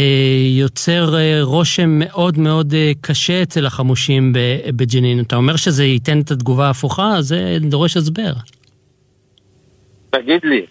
יוצר 0.57 1.15
אה, 1.15 1.39
רושם 1.41 1.89
מאוד 1.99 2.37
מאוד 2.37 2.73
קשה 3.01 3.41
אצל 3.41 3.65
החמושים 3.65 4.33
בג'נין. 4.75 5.19
אתה 5.19 5.35
אומר 5.35 5.55
שזה 5.55 5.85
ייתן 5.85 6.21
את 6.21 6.31
התגובה 6.31 6.67
ההפוכה? 6.67 7.21
זה 7.21 7.57
דורש 7.61 7.97
הסבר. 7.97 8.33
תגיד 10.09 10.41
לי, 10.43 10.65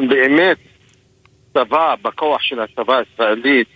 באמת 0.00 0.56
צבא 1.54 1.94
בכוח 2.02 2.42
של 2.42 2.60
הצבא 2.60 2.98
הישראלית 2.98 3.68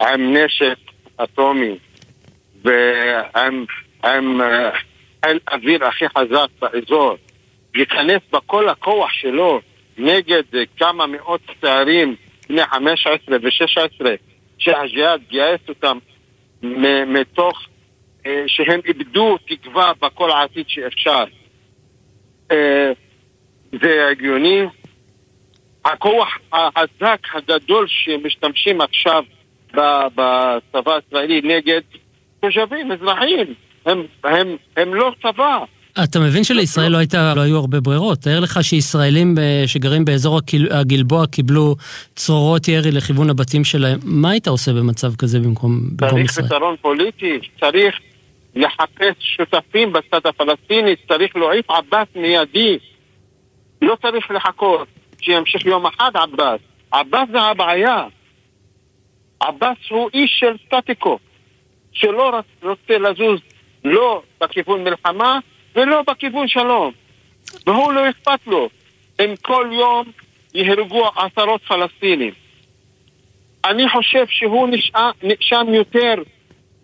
עם 0.00 0.36
נשק 0.36 0.78
אטומי 1.22 1.78
ועם 2.62 3.64
עם 4.04 4.40
חיל 5.24 5.38
אוויר 5.52 5.84
הכי 5.84 6.04
חזק 6.08 6.46
באזור 6.60 7.16
ייכנס 7.76 8.22
בכל 8.32 8.68
הכוח 8.68 9.12
שלו 9.12 9.60
נגד 9.98 10.42
כמה 10.76 11.06
מאות 11.06 11.40
צעירים 11.60 12.16
בני 12.48 12.64
15 12.64 13.36
ו-16 13.42 14.06
שהג'יהאד 14.58 15.20
גייס 15.28 15.60
אותם 15.68 15.98
מתוך 17.06 17.68
אה, 18.26 18.44
שהם 18.46 18.80
איבדו 18.84 19.38
תקווה 19.48 19.92
בכל 20.02 20.30
העתיד 20.30 20.64
שאפשר. 20.68 21.24
אה, 22.50 22.92
זה 23.82 24.08
הגיוני. 24.10 24.62
הכוח 25.84 26.28
החזק 26.52 27.20
הגדול 27.34 27.86
שמשתמשים 27.88 28.80
עכשיו 28.80 29.24
בצבא 29.74 30.94
הישראלי 30.94 31.40
נגד 31.44 31.80
תושבים, 32.40 32.92
אזרחים, 32.92 33.54
הם, 33.86 34.02
הם, 34.24 34.56
הם 34.76 34.94
לא 34.94 35.12
צבא. 35.22 35.64
אתה 36.04 36.20
מבין 36.20 36.44
שלישראל 36.44 36.92
לא, 36.92 36.98
הייתה, 36.98 37.34
לא 37.36 37.40
היו 37.40 37.56
הרבה 37.56 37.80
ברירות. 37.80 38.18
תאר 38.18 38.40
לך 38.40 38.58
שישראלים 38.62 39.34
שגרים 39.66 40.04
באזור 40.04 40.40
הגלבוע 40.70 41.26
קיבלו 41.26 41.76
צרורות 42.14 42.68
ירי 42.68 42.90
לכיוון 42.90 43.30
הבתים 43.30 43.64
שלהם. 43.64 43.98
מה 44.04 44.30
היית 44.30 44.48
עושה 44.48 44.72
במצב 44.72 45.16
כזה 45.16 45.40
במקום, 45.40 45.80
במקום 45.96 46.18
ישראל? 46.18 46.46
צריך 46.46 46.46
פתרון 46.46 46.76
פוליטי, 46.82 47.38
צריך 47.60 47.94
לחפש 48.54 49.16
שותפים 49.36 49.92
בצד 49.92 50.20
הפלסטיני, 50.24 50.94
צריך 51.08 51.36
להועיף 51.36 51.70
עבאס 51.70 52.08
מיידי. 52.16 52.78
לא 53.82 53.96
צריך 54.02 54.30
לחכות 54.30 54.88
שימשיך 55.22 55.66
יום 55.66 55.86
אחד 55.86 56.10
עבאס. 56.14 56.60
עבאס 56.90 57.28
זה 57.32 57.40
הבעיה. 57.40 58.06
עבאס 59.40 59.78
הוא 59.90 60.10
איש 60.14 60.36
של 60.40 60.56
סטטיקו, 60.66 61.18
שלא 61.92 62.40
רוצה 62.62 62.98
לזוז 62.98 63.40
לא 63.84 64.22
בכיוון 64.40 64.84
מלחמה 64.84 65.38
ולא 65.76 66.02
בכיוון 66.02 66.48
שלום. 66.48 66.92
והוא 67.66 67.92
לא 67.92 68.10
אכפת 68.10 68.46
לו 68.46 68.68
אם 69.20 69.34
כל 69.42 69.68
יום 69.72 70.04
יהרגו 70.54 71.06
עשרות 71.16 71.62
פלסטינים. 71.62 72.32
אני 73.64 73.88
חושב 73.88 74.26
שהוא 74.28 74.68
נאשם 75.22 75.66
יותר 75.74 76.14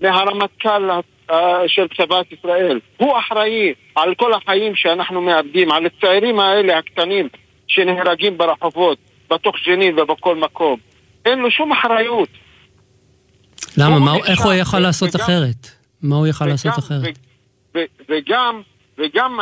מהרמטכ"ל 0.01 0.91
אה, 1.31 1.69
של 1.69 1.87
צבאת 1.97 2.33
ישראל. 2.33 2.81
הוא 2.97 3.19
אחראי 3.19 3.75
על 3.95 4.15
כל 4.15 4.33
החיים 4.35 4.77
שאנחנו 4.77 5.21
מאבדים, 5.21 5.73
על 5.73 5.87
הצעירים 5.87 6.41
האלה 6.41 6.79
הקטנים 6.79 7.29
שנהרגים 7.69 8.39
ברחובות, 8.39 8.99
בתוך 9.31 9.57
ג'נין 9.67 9.99
ובכל 9.99 10.37
מקום. 10.37 10.79
אין 11.25 11.39
לו 11.39 11.51
שום 11.51 11.73
אחריות. 11.73 12.29
למה? 13.77 13.99
מה, 13.99 14.17
איך 14.27 14.41
הוא 14.41 14.53
יכול 14.53 14.81
לעשות 14.81 15.15
וגם, 15.15 15.25
אחרת? 15.25 15.71
מה 16.03 16.17
הוא 16.17 16.27
יכול 16.27 16.47
לעשות 16.47 16.79
אחרת? 16.79 17.19
וגם, 18.09 18.61
וגם 18.99 19.39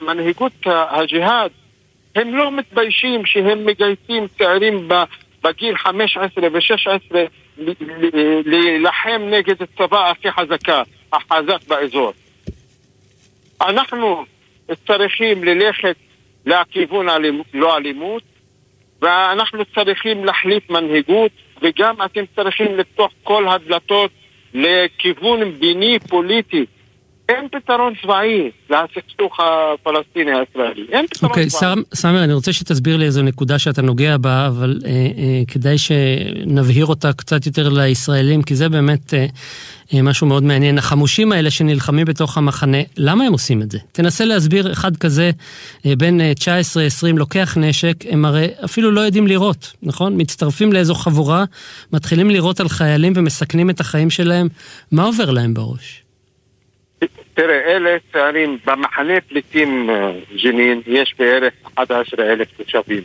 מנהיגות 0.00 0.52
הג'יהאד, 0.66 1.50
הם 2.14 2.34
לא 2.34 2.50
מתביישים 2.50 3.26
שהם 3.26 3.66
מגייסים 3.66 4.26
צעירים 4.38 4.88
בגיל 5.44 5.76
15 5.76 6.44
ו-16 6.52 7.14
להילחם 8.44 9.22
נגד 9.30 9.62
הצבא 9.62 10.10
הכי 10.10 10.32
חזקה, 10.32 10.82
החזק 11.12 11.68
באזור. 11.68 12.12
אנחנו 13.60 14.24
צריכים 14.86 15.44
ללכת 15.44 15.96
לכיוון 16.46 17.06
לא 17.54 17.76
אלימות, 17.76 18.22
ואנחנו 19.02 19.64
צריכים 19.74 20.24
להחליף 20.24 20.70
מנהיגות, 20.70 21.32
וגם 21.62 21.94
אתם 22.04 22.24
צריכים 22.36 22.76
לפתוח 22.76 23.10
כל 23.22 23.48
הדלתות 23.48 24.10
לכיוון 24.54 25.44
מדיני 25.44 25.98
פוליטי. 25.98 26.66
אין 27.28 27.48
פתרון 27.48 27.92
צבאי 28.02 28.50
לסכסוך 28.70 29.40
הפלסטיני 29.40 30.30
הישראלי. 30.38 30.86
אין 30.92 31.06
פתרון 31.06 31.32
okay, 31.32 31.48
צבאי. 31.48 31.70
אוקיי, 31.70 31.84
סאמר, 31.94 32.24
אני 32.24 32.32
רוצה 32.32 32.52
שתסביר 32.52 32.96
לי 32.96 33.04
איזו 33.04 33.22
נקודה 33.22 33.58
שאתה 33.58 33.82
נוגע 33.82 34.16
בה, 34.16 34.46
אבל 34.46 34.78
אה, 34.84 34.90
אה, 34.90 35.42
כדאי 35.48 35.78
שנבהיר 35.78 36.86
אותה 36.86 37.12
קצת 37.12 37.46
יותר 37.46 37.68
לישראלים, 37.68 38.42
כי 38.42 38.54
זה 38.54 38.68
באמת 38.68 39.14
אה, 39.14 39.26
אה, 39.94 40.02
משהו 40.02 40.26
מאוד 40.26 40.42
מעניין. 40.42 40.78
החמושים 40.78 41.32
האלה 41.32 41.50
שנלחמים 41.50 42.04
בתוך 42.04 42.38
המחנה, 42.38 42.78
למה 42.96 43.24
הם 43.24 43.32
עושים 43.32 43.62
את 43.62 43.70
זה? 43.70 43.78
תנסה 43.92 44.24
להסביר 44.24 44.72
אחד 44.72 44.96
כזה, 44.96 45.30
אה, 45.86 45.96
בין 45.96 46.20
19-20, 46.20 46.44
אה, 47.06 47.12
לוקח 47.12 47.56
נשק, 47.60 47.94
הם 48.10 48.24
הרי 48.24 48.48
אפילו 48.64 48.90
לא 48.90 49.00
יודעים 49.00 49.26
לירות, 49.26 49.72
נכון? 49.82 50.20
מצטרפים 50.20 50.72
לאיזו 50.72 50.94
חבורה, 50.94 51.44
מתחילים 51.92 52.30
לירות 52.30 52.60
על 52.60 52.68
חיילים 52.68 53.12
ומסכנים 53.16 53.70
את 53.70 53.80
החיים 53.80 54.10
שלהם, 54.10 54.48
מה 54.92 55.04
עובר 55.04 55.30
להם 55.30 55.54
בראש? 55.54 56.05
תראה, 57.36 57.76
אלה 57.76 57.96
צעירים, 58.12 58.58
במחנה 58.66 59.20
פליטים 59.20 59.90
ג'נין 60.42 60.82
יש 60.86 61.14
בערך 61.18 61.54
11 61.74 62.24
אלף 62.32 62.48
תושבים. 62.56 63.02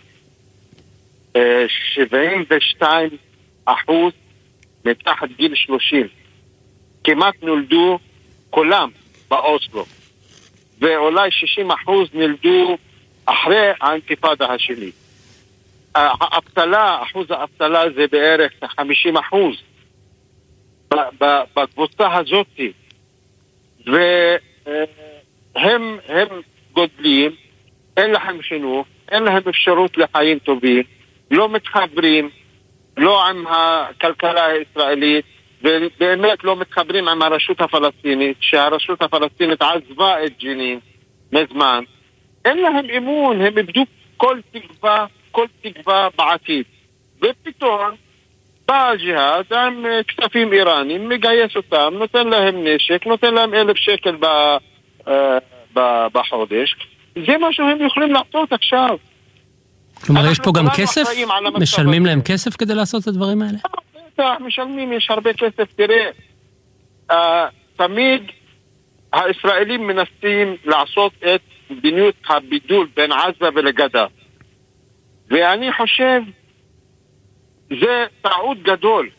72 1.93 3.09
אחוז 3.65 4.13
מתחת 4.85 5.27
גיל 5.37 5.55
30. 5.55 6.07
כמעט 7.03 7.33
נולדו 7.41 7.99
כולם 8.49 8.89
באוסלו, 9.29 9.85
ואולי 10.79 11.31
60 11.31 11.71
אחוז 11.71 12.09
נולדו 12.13 12.77
אחרי 13.25 13.71
האינתיפאדה 13.81 14.45
השני. 14.45 14.91
האבטלה, 15.95 17.03
אחוז 17.03 17.31
האבטלה 17.31 17.83
זה 17.95 18.05
בערך 18.11 18.51
50 18.63 19.17
אחוז 19.17 19.55
בקבוצה 21.55 22.17
הזאת, 22.17 22.59
והם 23.85 24.37
הם 26.07 26.27
גודלים, 26.73 27.31
אין 27.97 28.11
להם 28.11 28.41
חינוך, 28.41 28.87
אין 29.11 29.23
להם 29.23 29.41
אפשרות 29.49 29.97
לחיים 29.97 30.39
טובים, 30.39 30.83
לא 31.31 31.49
מתחברים, 31.49 32.29
לא 32.97 33.27
עם 33.27 33.47
הכלכלה 33.47 34.45
הישראלית, 34.45 35.25
ובאמת 35.63 36.43
לא 36.43 36.55
מתחברים 36.55 37.07
עם 37.07 37.21
הרשות 37.21 37.61
הפלסטינית, 37.61 38.37
שהרשות 38.39 39.01
הפלסטינית 39.01 39.61
עזבה 39.61 40.25
את 40.25 40.39
ג'נין 40.39 40.79
מזמן, 41.31 41.83
אין 42.45 42.57
להם 42.57 42.85
אמון, 42.97 43.41
הם 43.41 43.57
איבדו 43.57 43.85
כל 44.17 44.39
תקווה, 44.51 45.05
כל 45.31 45.45
תקווה 45.61 46.07
בעתיד. 46.17 46.65
ופתאום 47.21 47.91
בא 48.71 48.89
הג'יהאד 48.89 49.53
עם 49.53 49.85
אה, 49.85 50.03
כספים 50.03 50.53
איראנים, 50.53 51.09
מגייס 51.09 51.55
אותם, 51.55 51.93
נותן 51.99 52.27
להם 52.27 52.55
נשק, 52.67 53.07
נותן 53.07 53.33
להם 53.33 53.53
אלף 53.53 53.77
שקל 53.77 54.15
ב, 54.15 54.25
אה, 55.07 55.37
ב, 55.73 55.79
בחודש. 56.13 56.75
זה 57.27 57.37
מה 57.37 57.47
שהם 57.51 57.85
יכולים 57.85 58.13
לעשות 58.13 58.53
עכשיו. 58.53 58.97
כלומר, 60.05 60.31
יש 60.31 60.39
פה 60.39 60.51
גם 60.55 60.65
כסף? 60.77 61.03
משלמים 61.59 62.05
להם 62.05 62.21
כסף 62.21 62.55
כדי 62.55 62.75
לעשות 62.75 63.03
את 63.03 63.07
הדברים 63.07 63.41
האלה? 63.41 63.57
בטח, 64.13 64.31
משלמים, 64.39 64.93
יש 64.93 65.07
הרבה 65.09 65.33
כסף. 65.33 65.73
תראה, 65.75 66.09
uh, 67.11 67.15
תמיד 67.75 68.21
הישראלים 69.13 69.87
מנסים 69.87 70.55
לעשות 70.65 71.13
את 71.35 71.41
מדיניות 71.69 72.15
הבידול 72.29 72.87
בין 72.95 73.11
עזה 73.11 73.49
ולגדה. 73.55 74.05
ואני 75.29 75.73
חושב, 75.73 76.21
זה 77.79 78.05
טעות 78.21 78.63
גדול. 78.63 79.09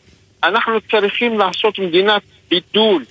אנחנו 0.43 0.81
צריכים 0.81 1.39
לעשות 1.39 1.79
מדינת 1.79 2.21
בידול, 2.49 3.05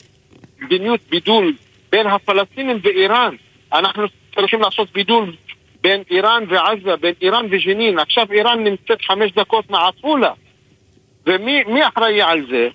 מדיניות 0.61 1.01
בידול 1.11 1.55
בין 1.93 2.07
הפלסטינים 2.07 2.79
ואיראן. 2.83 3.35
אנחנו 3.73 4.05
צריכים 4.35 4.61
לעשות 4.61 4.93
בידול 4.93 5.35
בין 5.81 6.03
איראן 6.11 6.45
ועזה, 6.49 6.97
בין 6.97 7.15
איראן 7.23 7.47
וג'נין. 7.51 7.99
עכשיו 7.99 8.27
איראן 8.33 8.65
נמצאת 8.65 9.03
חמש 9.03 9.33
דקות 9.33 9.71
מעפולה. 9.71 10.33
ומי 11.27 11.89
אחראי 11.89 12.23
על 12.23 12.47
זה? 12.51 12.69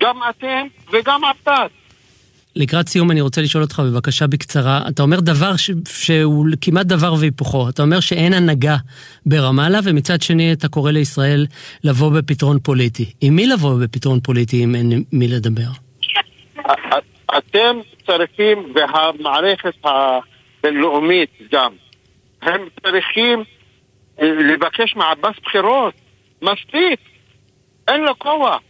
גם 0.00 0.20
אתם 0.30 0.66
וגם 0.92 1.20
עבאס. 1.24 1.70
לקראת 2.56 2.88
סיום 2.88 3.10
אני 3.10 3.20
רוצה 3.20 3.42
לשאול 3.42 3.62
אותך 3.62 3.80
בבקשה 3.80 4.26
בקצרה, 4.26 4.82
אתה 4.88 5.02
אומר 5.02 5.20
דבר 5.20 5.56
ש... 5.56 5.70
שהוא 5.88 6.46
כמעט 6.60 6.86
דבר 6.86 7.14
והיפוכו, 7.20 7.68
אתה 7.68 7.82
אומר 7.82 8.00
שאין 8.00 8.32
הנהגה 8.32 8.76
ברמאללה 9.26 9.78
ומצד 9.84 10.22
שני 10.22 10.52
אתה 10.52 10.68
קורא 10.68 10.90
לישראל 10.90 11.46
לבוא 11.84 12.10
בפתרון 12.12 12.58
פוליטי. 12.58 13.12
עם 13.20 13.36
מי 13.36 13.46
לבוא 13.46 13.78
בפתרון 13.82 14.20
פוליטי 14.20 14.64
אם 14.64 14.74
אין 14.74 15.04
מי 15.12 15.28
לדבר? 15.28 15.70
אתם 17.38 17.76
צריכים, 18.06 18.72
והמערכת 18.74 19.74
הבינלאומית 19.84 21.30
גם, 21.52 21.72
הם 22.42 22.60
צריכים 22.82 23.44
לבקש 24.22 24.96
מעבאס 24.96 25.36
בחירות. 25.42 25.94
מספיק. 26.42 27.00
אין 27.88 28.00
לו 28.00 28.18
כוח. 28.18 28.60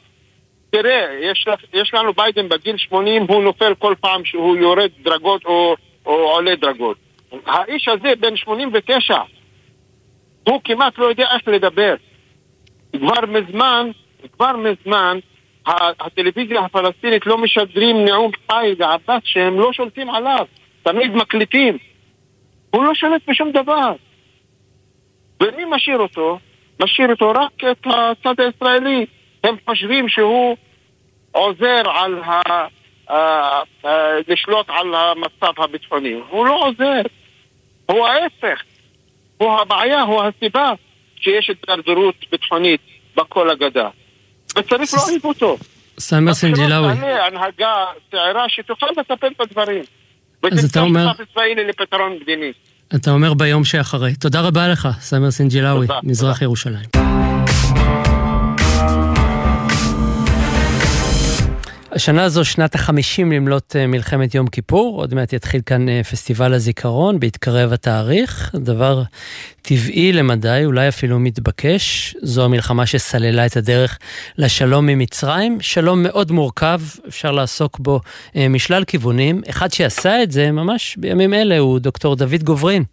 תראה, 0.71 1.19
יש, 1.21 1.47
יש 1.73 1.95
לנו 1.95 2.13
ביידן 2.13 2.49
בגיל 2.49 2.77
80, 2.77 3.23
הוא 3.29 3.43
נופל 3.43 3.75
כל 3.75 3.95
פעם 4.01 4.25
שהוא 4.25 4.57
יורד 4.57 4.91
דרגות 5.03 5.45
או, 5.45 5.77
או 6.07 6.13
עולה 6.13 6.57
דרגות. 6.57 6.97
האיש 7.47 7.89
הזה 7.89 8.17
בן 8.21 8.37
89, 8.37 9.17
הוא 10.49 10.61
כמעט 10.65 10.99
לא 10.99 11.07
יודע 11.07 11.27
איך 11.35 11.49
לדבר. 11.49 11.95
כבר 12.93 13.27
מזמן, 13.29 13.91
כבר 14.33 14.57
מזמן, 14.57 15.19
הטלוויזיה 15.67 16.61
הפלסטינית 16.61 17.27
לא 17.27 17.39
משדרים 17.39 18.05
נאום 18.05 18.31
חי 18.51 18.75
לעבאס 18.79 19.23
שהם 19.25 19.59
לא 19.59 19.73
שולטים 19.73 20.11
עליו, 20.11 20.47
תמיד 20.83 21.11
מקליטים. 21.15 21.79
הוא 22.71 22.85
לא 22.85 22.95
שולט 22.95 23.23
בשום 23.29 23.51
דבר. 23.51 23.93
ומי 25.43 25.65
משאיר 25.71 25.99
אותו? 25.99 26.39
משאיר 26.83 27.11
אותו 27.11 27.31
רק 27.31 27.65
את 27.71 27.87
הצד 27.87 28.41
הישראלי. 28.41 29.07
הם 29.45 29.57
חושבים 29.67 30.09
שהוא 30.09 30.57
עוזר 31.33 31.83
על 31.95 32.23
ה... 32.23 32.41
לשלוט 34.29 34.67
על 34.69 34.95
המצב 34.95 35.63
הביטחוני. 35.63 36.15
הוא 36.31 36.47
לא 36.47 36.67
עוזר, 36.67 37.03
הוא 37.87 38.07
ההפך. 38.07 38.63
הוא 39.37 39.61
הבעיה, 39.61 40.03
הוא 40.03 40.23
הסיבה 40.23 40.73
שיש 41.21 41.51
התדרדרות 41.51 42.15
ביטחונית 42.33 42.81
בכל 43.17 43.51
הגדה. 43.51 43.89
וצריך 44.59 44.95
להוריד 44.95 45.25
אותו. 45.25 45.57
סמר 45.99 46.35
סנג'לאווי. 46.35 46.93
הנהגה 47.27 47.85
צעירה 48.11 48.49
שתוכל 48.49 48.87
לטפל 48.97 49.29
בדברים. 49.39 49.83
אז 50.53 50.71
אתה 50.71 50.81
אומר... 50.81 51.07
לפתרון 51.69 52.19
מדיני. 52.21 52.53
אתה 52.95 53.11
אומר 53.11 53.35
ביום 53.35 53.65
שאחרי. 53.65 54.15
תודה 54.15 54.41
רבה 54.41 54.69
לך, 54.69 54.89
סמר 55.01 55.31
סינג'לאווי, 55.31 55.87
מזרח 56.03 56.43
ירושלים. 56.43 57.00
השנה 61.93 62.29
זו 62.29 62.45
שנת 62.45 62.75
החמישים 62.75 63.33
למלות 63.33 63.77
אה, 63.79 63.87
מלחמת 63.87 64.35
יום 64.35 64.47
כיפור, 64.47 64.97
עוד 64.97 65.15
מעט 65.15 65.33
יתחיל 65.33 65.61
כאן 65.67 65.89
אה, 65.89 66.01
פסטיבל 66.05 66.55
הזיכרון, 66.55 67.21
בהתקרב 67.21 67.73
התאריך, 67.73 68.55
דבר 68.55 69.03
טבעי 69.63 70.13
למדי, 70.13 70.63
אולי 70.65 70.89
אפילו 70.89 71.19
מתבקש. 71.19 72.15
זו 72.23 72.45
המלחמה 72.45 72.87
שסללה 72.87 73.47
את 73.47 73.57
הדרך 73.57 73.99
לשלום 74.39 74.87
ממצרים, 74.87 75.59
שלום 75.61 76.03
מאוד 76.03 76.33
מורכב, 76.33 76.81
אפשר 77.09 77.31
לעסוק 77.33 77.79
בו 77.79 78.01
אה, 78.37 78.49
משלל 78.49 78.85
כיוונים. 78.85 79.41
אחד 79.51 79.73
שעשה 79.73 80.23
את 80.23 80.31
זה 80.31 80.51
ממש 80.51 80.97
בימים 80.97 81.35
אלה 81.35 81.59
הוא 81.59 81.79
דוקטור 81.79 82.17
דוד 82.17 82.43
גוברין, 82.43 82.85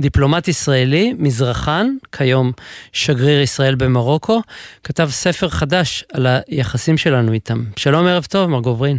דיפלומט 0.00 0.48
ישראלי, 0.48 1.14
מזרחן, 1.18 1.86
כיום 2.12 2.52
שגריר 2.92 3.40
ישראל 3.40 3.74
במרוקו, 3.74 4.42
כתב 4.84 5.06
ספר 5.10 5.48
חדש 5.48 6.04
על 6.12 6.26
היחסים 6.48 6.96
שלנו 6.96 7.32
איתם. 7.32 7.58
שלום, 7.76 8.06
ערב. 8.06 8.24
טוב, 8.24 8.50
מר 8.50 8.60
גוברין. 8.60 8.96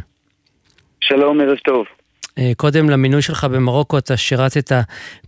שלום, 1.01 1.41
ערב 1.41 1.57
טוב. 1.57 2.00
אה, 2.37 2.51
קודם 2.57 2.89
למינוי 2.89 3.21
שלך 3.21 3.43
במרוקו 3.43 3.97
אתה 3.97 4.17
שירתת 4.17 4.71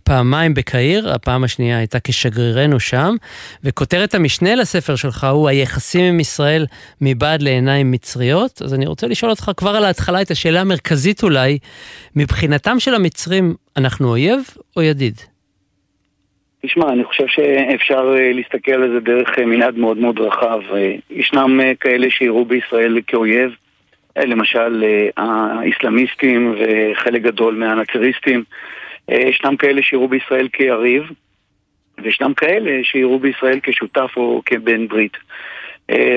פעמיים 0.04 0.54
בקהיר, 0.54 1.14
הפעם 1.14 1.44
השנייה 1.44 1.78
הייתה 1.78 2.00
כשגרירנו 2.00 2.80
שם, 2.80 3.14
וכותרת 3.64 4.14
המשנה 4.14 4.54
לספר 4.54 4.96
שלך 4.96 5.24
הוא 5.24 5.48
היחסים 5.48 6.04
עם 6.04 6.20
ישראל 6.20 6.66
מבעד 7.00 7.42
לעיניים 7.42 7.90
מצריות. 7.90 8.62
אז 8.62 8.74
אני 8.74 8.86
רוצה 8.86 9.06
לשאול 9.06 9.30
אותך 9.30 9.50
כבר 9.56 9.70
על 9.70 9.84
ההתחלה 9.84 10.22
את 10.22 10.30
השאלה 10.30 10.60
המרכזית 10.60 11.22
אולי, 11.22 11.58
מבחינתם 12.16 12.80
של 12.80 12.94
המצרים, 12.94 13.54
אנחנו 13.76 14.08
אויב 14.08 14.40
או 14.76 14.82
ידיד? 14.82 15.14
תשמע, 16.66 16.92
אני 16.92 17.04
חושב 17.04 17.26
שאפשר 17.26 18.14
אה, 18.18 18.32
להסתכל 18.32 18.72
על 18.72 18.92
זה 18.92 19.00
דרך 19.00 19.38
אה, 19.38 19.46
מנעד 19.46 19.78
מאוד 19.78 19.96
מאוד 19.96 20.18
רחב. 20.18 20.60
ישנם 21.10 21.60
כאלה 21.80 22.10
שיראו 22.10 22.44
בישראל 22.44 23.00
כאויב, 23.06 23.50
למשל 24.18 24.84
האיסלאמיסטים 25.16 26.54
וחלק 26.58 27.22
גדול 27.22 27.54
מהנאצריסטים. 27.54 28.44
ישנם 29.08 29.56
כאלה 29.56 29.82
שיראו 29.82 30.08
בישראל 30.08 30.48
כיריב, 30.52 31.02
וישנם 32.02 32.34
כאלה 32.34 32.84
שיראו 32.84 33.18
בישראל 33.18 33.58
כשותף 33.62 34.10
או 34.16 34.42
כבן 34.46 34.88
ברית. 34.88 35.16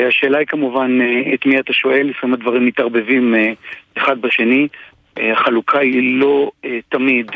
השאלה 0.07 0.37
היא 0.37 0.47
כמובן 0.47 0.99
את 1.33 1.45
מי 1.45 1.59
אתה 1.59 1.73
שואל, 1.73 2.07
לפעמים 2.07 2.33
הדברים 2.33 2.65
מתערבבים 2.65 3.35
אחד 3.97 4.21
בשני. 4.21 4.67
החלוקה 5.17 5.79
היא 5.79 6.19
לא 6.19 6.51
תמיד 6.89 7.31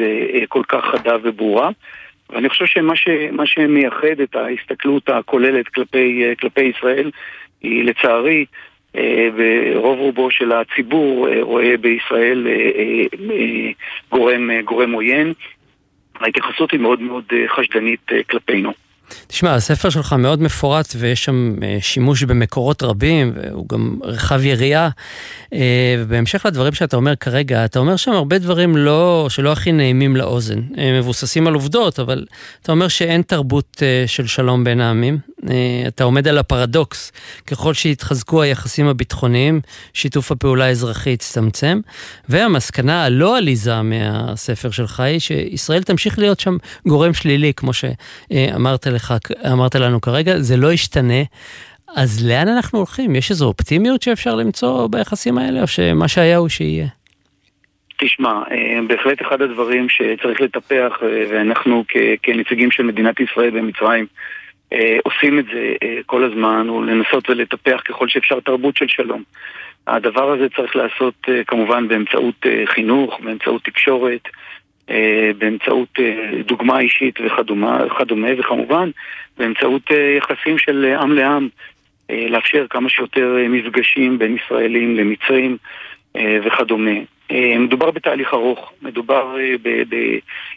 כל 0.47 0.63
כך 0.67 0.85
חדה 0.85 1.15
וברורה. 1.23 1.69
ואני 2.29 2.49
חושב 2.49 2.65
שמה 2.65 2.95
ש, 2.95 3.07
שמייחד 3.45 4.19
את 4.23 4.35
ההסתכלות 4.35 5.09
הכוללת 5.09 5.67
כלפי, 5.67 6.23
כלפי 6.39 6.61
ישראל 6.61 7.11
היא 7.61 7.83
לצערי 7.83 8.45
ורוב 9.35 9.99
רובו 9.99 10.31
של 10.31 10.51
הציבור 10.51 11.27
אה, 11.27 11.41
רואה 11.41 11.77
בישראל 11.77 12.47
אה, 12.47 12.71
אה, 13.31 13.71
גורם, 14.11 14.61
גורם 14.61 14.91
עוין. 14.91 15.33
ההתייחסות 16.19 16.71
היא 16.71 16.79
מאוד 16.79 17.01
מאוד 17.01 17.23
חשדנית 17.47 18.11
כלפינו. 18.29 18.71
תשמע, 19.27 19.55
הספר 19.55 19.89
שלך 19.89 20.13
מאוד 20.13 20.41
מפורט 20.41 20.93
ויש 20.97 21.25
שם 21.25 21.55
שימוש 21.79 22.23
במקורות 22.23 22.83
רבים 22.83 23.33
והוא 23.35 23.69
גם 23.69 23.95
רחב 24.03 24.45
יריעה. 24.45 24.89
ובהמשך 25.99 26.45
לדברים 26.45 26.73
שאתה 26.73 26.95
אומר 26.95 27.15
כרגע, 27.15 27.65
אתה 27.65 27.79
אומר 27.79 27.95
שם 27.95 28.11
הרבה 28.11 28.37
דברים 28.37 28.77
לא, 28.77 29.27
שלא 29.29 29.51
הכי 29.51 29.71
נעימים 29.71 30.15
לאוזן. 30.15 30.59
הם 30.77 30.99
מבוססים 30.99 31.47
על 31.47 31.53
עובדות, 31.53 31.99
אבל 31.99 32.25
אתה 32.61 32.71
אומר 32.71 32.87
שאין 32.87 33.21
תרבות 33.21 33.83
של 34.07 34.27
שלום 34.27 34.63
בין 34.63 34.81
העמים. 34.81 35.17
אה, 35.49 35.83
אתה 35.87 36.03
עומד 36.03 36.27
על 36.27 36.37
הפרדוקס, 36.37 37.11
ככל 37.47 37.73
שיתחזקו 37.73 38.41
היחסים 38.41 38.87
הביטחוניים, 38.87 39.61
שיתוף 39.93 40.31
הפעולה 40.31 40.65
האזרחי 40.65 41.09
יצטמצם, 41.09 41.79
והמסקנה 42.29 43.05
הלא 43.05 43.37
עליזה 43.37 43.81
מהספר 43.81 44.71
שלך 44.71 44.99
היא 44.99 45.19
שישראל 45.19 45.83
תמשיך 45.83 46.19
להיות 46.19 46.39
שם 46.39 46.57
גורם 46.87 47.13
שלילי, 47.13 47.53
כמו 47.55 47.71
שאמרת 47.73 48.87
לך, 48.87 49.00
אמרת 49.53 49.75
לנו 49.75 50.01
כרגע, 50.01 50.37
זה 50.37 50.57
לא 50.57 50.73
ישתנה. 50.73 51.23
אז 51.95 52.29
לאן 52.29 52.47
אנחנו 52.47 52.79
הולכים? 52.79 53.15
יש 53.15 53.31
איזו 53.31 53.45
אופטימיות 53.45 54.01
שאפשר 54.01 54.35
למצוא 54.35 54.87
ביחסים 54.87 55.37
האלה, 55.37 55.61
או 55.61 55.67
שמה 55.67 56.07
שהיה 56.07 56.37
הוא 56.37 56.49
שיהיה? 56.49 56.87
תשמע, 57.97 58.41
אה, 58.51 58.79
בהחלט 58.87 59.21
אחד 59.21 59.41
הדברים 59.41 59.89
שצריך 59.89 60.41
לטפח, 60.41 60.97
אה, 61.03 61.25
ואנחנו 61.29 61.83
כנציגים 62.23 62.71
של 62.71 62.83
מדינת 62.83 63.19
ישראל 63.19 63.49
במצרים, 63.49 64.05
אה, 64.73 64.97
עושים 65.03 65.39
את 65.39 65.45
זה 65.45 65.75
כל 66.05 66.23
הזמן, 66.23 66.65
הוא 66.67 66.85
לנסות 66.85 67.29
ולטפח 67.29 67.81
ככל 67.85 68.07
שאפשר 68.07 68.39
תרבות 68.39 68.77
של 68.77 68.87
שלום. 68.87 69.23
הדבר 69.87 70.31
הזה 70.31 70.47
צריך 70.55 70.75
לעשות 70.75 71.27
כמובן 71.47 71.87
באמצעות 71.87 72.45
חינוך, 72.65 73.19
באמצעות 73.19 73.63
תקשורת, 73.63 74.21
באמצעות 75.37 75.99
דוגמה 76.45 76.79
אישית 76.79 77.19
וכדומה, 77.19 77.83
וכמובן 78.39 78.89
באמצעות 79.37 79.81
יחסים 80.17 80.57
של 80.57 80.95
עם 80.99 81.13
לעם, 81.13 81.49
לאפשר 82.09 82.65
כמה 82.69 82.89
שיותר 82.89 83.35
מפגשים 83.49 84.19
בין 84.19 84.35
ישראלים 84.35 84.95
למצרים 84.95 85.57
וכדומה. 86.17 86.99
מדובר 87.59 87.91
בתהליך 87.91 88.33
ארוך, 88.33 88.73
מדובר, 88.81 89.35
ב, 89.61 89.69
ב, 89.89 89.95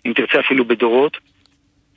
אם 0.07 0.13
תרצה 0.13 0.41
אפילו 0.41 0.65
בדורות. 0.65 1.19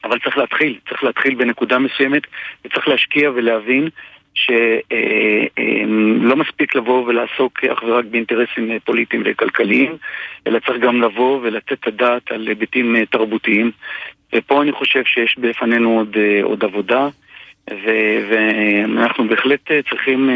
אבל 0.03 0.19
צריך 0.19 0.37
להתחיל, 0.37 0.79
צריך 0.89 1.03
להתחיל 1.03 1.35
בנקודה 1.35 1.79
מסוימת 1.79 2.23
וצריך 2.65 2.87
להשקיע 2.87 3.31
ולהבין 3.31 3.89
שלא 4.37 4.55
אה, 4.91 5.47
אה, 6.29 6.35
מספיק 6.35 6.75
לבוא 6.75 7.05
ולעסוק 7.07 7.63
אך 7.63 7.83
ורק 7.83 8.05
באינטרסים 8.05 8.79
פוליטיים 8.85 9.23
וכלכליים, 9.25 9.97
אלא 10.47 10.59
צריך 10.59 10.79
גם 10.79 11.01
לבוא 11.01 11.39
ולתת 11.41 11.73
את 11.73 11.87
הדעת 11.87 12.31
על 12.31 12.47
היבטים 12.47 12.95
אה, 12.95 13.05
תרבותיים. 13.05 13.71
ופה 14.35 14.61
אני 14.61 14.71
חושב 14.71 15.03
שיש 15.05 15.35
בפנינו 15.37 15.97
עוד, 15.97 16.17
עוד 16.43 16.63
עבודה. 16.63 17.07
ואנחנו 18.29 19.27
בהחלט 19.27 19.71
צריכים 19.89 20.29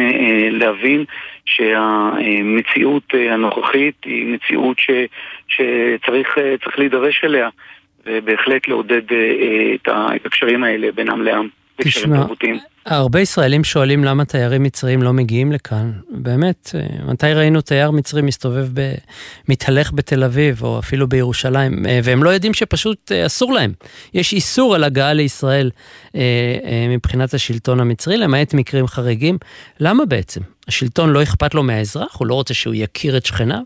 להבין 0.51 1.05
שהמציאות 1.45 3.03
הנוכחית 3.29 3.95
היא 4.05 4.25
מציאות 4.25 4.79
ש, 4.79 4.89
שצריך 5.47 6.37
להידרש 6.77 7.21
אליה. 7.23 7.49
ובהחלט 8.05 8.67
לעודד 8.67 9.11
אה, 9.11 9.17
אה, 9.87 10.15
את 10.15 10.25
הקשרים 10.25 10.63
האלה 10.63 10.91
בין 10.91 11.09
עם 11.09 11.21
לעם. 11.21 11.47
תשמע, 11.83 12.25
הרבה 12.85 13.19
ישראלים 13.19 13.63
שואלים 13.63 14.03
למה 14.03 14.25
תיירים 14.25 14.63
מצריים 14.63 15.03
לא 15.03 15.13
מגיעים 15.13 15.51
לכאן. 15.51 15.91
באמת, 16.09 16.75
אה, 16.75 17.05
מתי 17.05 17.33
ראינו 17.33 17.61
תייר 17.61 17.91
מצרי 17.91 18.21
מסתובב, 18.21 18.67
ב... 18.73 18.93
מתהלך 19.49 19.93
בתל 19.93 20.23
אביב, 20.23 20.63
או 20.63 20.79
אפילו 20.79 21.07
בירושלים, 21.07 21.85
והם 22.03 22.23
לא 22.23 22.29
יודעים 22.29 22.53
שפשוט 22.53 23.11
אסור 23.11 23.53
להם. 23.53 23.73
יש 24.13 24.33
איסור 24.33 24.75
על 24.75 24.83
הגעה 24.83 25.13
לישראל 25.13 25.71
מבחינת 26.89 27.33
השלטון 27.33 27.79
המצרי, 27.79 28.17
למעט 28.17 28.53
מקרים 28.53 28.87
חריגים. 28.87 29.37
למה 29.79 30.05
בעצם? 30.05 30.41
השלטון 30.67 31.09
לא 31.09 31.23
אכפת 31.23 31.53
לו 31.53 31.63
מהאזרח? 31.63 32.15
הוא 32.17 32.27
לא 32.27 32.33
רוצה 32.33 32.53
שהוא 32.53 32.73
יכיר 32.77 33.17
את 33.17 33.25
שכניו? 33.25 33.63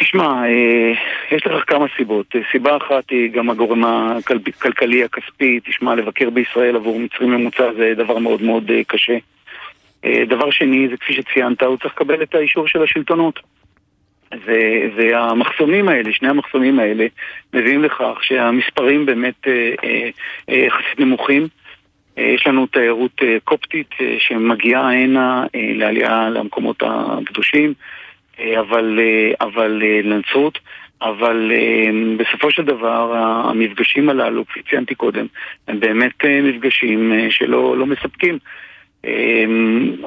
תשמע, 0.00 0.42
אה, 0.44 0.92
יש 1.30 1.46
לך 1.46 1.64
כמה 1.66 1.86
סיבות. 1.96 2.26
אה, 2.34 2.40
סיבה 2.52 2.76
אחת 2.76 3.10
היא 3.10 3.30
גם 3.30 3.50
הגורם 3.50 3.84
הכלכלי 3.84 5.04
הכספי. 5.04 5.60
תשמע, 5.64 5.94
לבקר 5.94 6.30
בישראל 6.30 6.76
עבור 6.76 7.00
מצרי 7.00 7.26
ממוצע 7.26 7.72
זה 7.76 7.92
דבר 7.96 8.18
מאוד 8.18 8.42
מאוד 8.42 8.70
אה, 8.70 8.84
קשה. 8.84 9.16
דבר 10.26 10.50
שני, 10.50 10.88
זה 10.88 10.96
כפי 10.96 11.12
שציינת, 11.12 11.62
הוא 11.62 11.76
צריך 11.76 11.94
לקבל 11.94 12.22
את 12.22 12.34
האישור 12.34 12.68
של 12.68 12.82
השלטונות. 12.82 13.40
והמחסומים 14.96 15.88
האלה, 15.88 16.12
שני 16.12 16.28
המחסומים 16.28 16.78
האלה, 16.78 17.06
מביאים 17.54 17.84
לכך 17.84 18.18
שהמספרים 18.22 19.06
באמת 19.06 19.46
יחסית 20.48 21.00
נמוכים. 21.00 21.46
יש 22.16 22.46
לנו 22.46 22.66
תיירות 22.66 23.22
קופטית 23.44 23.90
שמגיעה 24.18 24.92
הנה 24.92 25.44
לעלייה 25.54 26.28
למקומות 26.30 26.82
הקדושים. 26.86 27.74
אה, 28.40 28.60
אבל, 28.60 28.98
אה, 29.02 29.46
אבל 29.46 29.82
אה, 29.84 30.00
לנצרות, 30.02 30.58
אבל 31.02 31.52
בסופו 32.16 32.50
של 32.50 32.62
דבר 32.62 33.12
המפגשים 33.14 34.08
הללו, 34.08 34.46
כפי 34.46 34.62
ציינתי 34.70 34.94
קודם, 34.94 35.26
הם 35.68 35.80
באמת 35.80 36.24
מפגשים 36.42 37.12
שלא 37.30 37.76
לא 37.78 37.86
מספקים. 37.86 38.38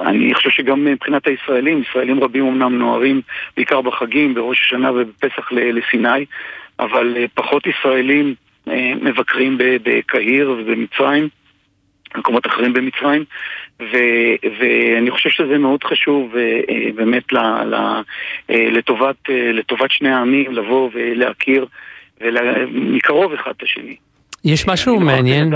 אני 0.02 0.34
חושב 0.34 0.50
שגם 0.50 0.86
מבחינת 0.86 1.28
הישראלים, 1.28 1.82
ישראלים 1.82 2.24
רבים 2.24 2.48
אמנם 2.48 2.78
נוהרים 2.78 3.22
בעיקר 3.58 3.82
בחגים, 3.82 4.34
בראש 4.34 4.62
השנה 4.62 4.92
ובפסח 4.92 5.52
לסיני, 5.52 6.26
אבל 6.80 7.18
פחות 7.34 7.64
ישראלים 7.68 8.36
מבקרים 9.02 9.58
בקהיר 9.58 10.52
ובמצרים. 10.52 11.30
במקומות 12.16 12.48
אחרים 12.48 12.74
במצרים, 12.74 13.26
ו, 13.92 13.98
ואני 14.60 15.12
חושב 15.12 15.30
שזה 15.30 15.58
מאוד 15.58 15.84
חשוב 15.84 16.36
אה, 16.36 16.62
באמת 16.96 17.34
ל, 17.34 17.38
ל, 17.64 17.74
אה, 18.50 18.70
לטובת, 18.72 19.16
אה, 19.30 19.52
לטובת 19.52 19.92
שני 19.92 20.10
העמים 20.10 20.54
לבוא 20.54 20.90
ולהכיר 20.94 21.66
מקרוב 22.72 23.34
אחד 23.34 23.52
את 23.58 23.64
השני. 23.64 23.96
יש 24.46 24.68
משהו 24.68 25.00
מעניין, 25.00 25.54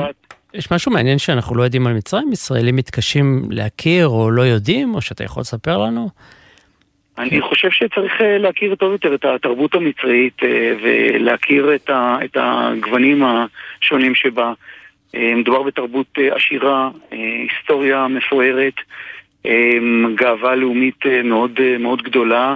יש 0.54 0.72
משהו 0.72 0.92
מעניין 0.92 1.18
שאנחנו 1.18 1.56
לא 1.56 1.64
יודעים 1.64 1.88
על 1.88 1.94
מצרים? 1.94 2.32
ישראלים 2.32 2.76
מתקשים 2.76 3.42
להכיר 3.50 4.08
או 4.08 4.32
לא 4.32 4.42
יודעים, 4.42 4.96
או 4.96 5.02
שאתה 5.02 5.24
יכול 5.24 5.42
לספר 5.42 5.78
לנו? 5.78 6.10
אני 7.18 7.42
חושב 7.42 7.72
שצריך 7.72 8.14
להכיר 8.40 8.76
טוב 8.76 8.92
יותר 8.92 9.16
את 9.16 9.26
התרבות 9.26 9.76
המצרית 9.76 10.38
ולהכיר 10.84 11.76
את 12.26 12.38
הגוונים 12.40 13.24
השונים 13.24 14.16
שבה. 14.16 14.54
אה, 15.16 15.36
מדובר 15.36 15.64
בתרבות 15.64 16.08
אה, 16.18 16.36
עשירה, 16.36 16.90
אה, 17.14 17.18
היסטוריה 17.18 18.08
מפוארת, 18.08 18.74
גאווה 20.16 20.56
לאומית 20.56 21.06
מאוד, 21.24 21.60
מאוד 21.80 22.02
גדולה, 22.02 22.56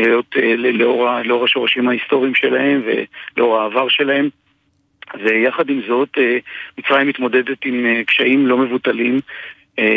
להיות 0.00 0.36
לאור, 0.58 1.08
לאור 1.24 1.44
השורשים 1.44 1.88
ההיסטוריים 1.88 2.34
שלהם 2.34 2.82
ולאור 2.84 3.58
העבר 3.58 3.88
שלהם. 3.88 4.28
ויחד 5.24 5.70
עם 5.70 5.80
זאת, 5.88 6.18
מצרים 6.78 7.08
מתמודדת 7.08 7.58
עם 7.64 7.86
קשיים 8.06 8.46
לא 8.46 8.58
מבוטלים, 8.58 9.20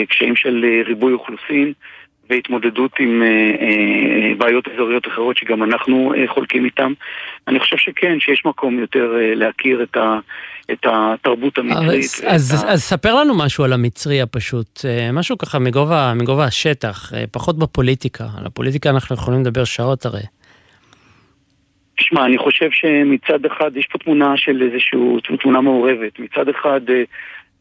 קשיים 0.09 0.35
של 0.35 0.65
ריבוי 0.85 1.13
אוכלוסין, 1.13 1.73
והתמודדות 2.29 2.91
עם 2.99 3.23
בעיות 4.37 4.67
אזוריות 4.67 5.07
אחרות 5.07 5.37
שגם 5.37 5.63
אנחנו 5.63 6.13
חולקים 6.27 6.65
איתם. 6.65 6.93
אני 7.47 7.59
חושב 7.59 7.77
שכן, 7.77 8.19
שיש 8.19 8.45
מקום 8.45 8.79
יותר 8.79 9.13
להכיר 9.17 9.83
את, 9.83 9.97
ה, 9.97 10.19
את 10.73 10.85
התרבות 10.89 11.57
המצרית. 11.57 11.99
אז, 11.99 12.23
אז, 12.27 12.63
ה... 12.63 12.71
אז 12.71 12.83
ספר 12.83 13.15
לנו 13.15 13.37
משהו 13.37 13.63
על 13.63 13.73
המצרי 13.73 14.21
הפשוט, 14.21 14.79
משהו 15.13 15.37
ככה 15.37 15.59
מגובה, 15.59 16.13
מגובה 16.15 16.45
השטח, 16.45 17.11
פחות 17.31 17.57
בפוליטיקה. 17.59 18.23
על 18.39 18.45
הפוליטיקה 18.45 18.89
אנחנו 18.89 19.15
יכולים 19.15 19.41
לדבר 19.41 19.63
שעות 19.63 20.05
הרי. 20.05 20.23
תשמע, 21.97 22.25
אני 22.25 22.37
חושב 22.37 22.69
שמצד 22.71 23.45
אחד 23.45 23.77
יש 23.77 23.87
פה 23.91 23.97
תמונה 23.97 24.37
של 24.37 24.61
איזושהי, 24.61 24.99
תמונה 25.41 25.61
מעורבת. 25.61 26.19
מצד 26.19 26.49
אחד, 26.49 26.81
אה, 26.89 27.03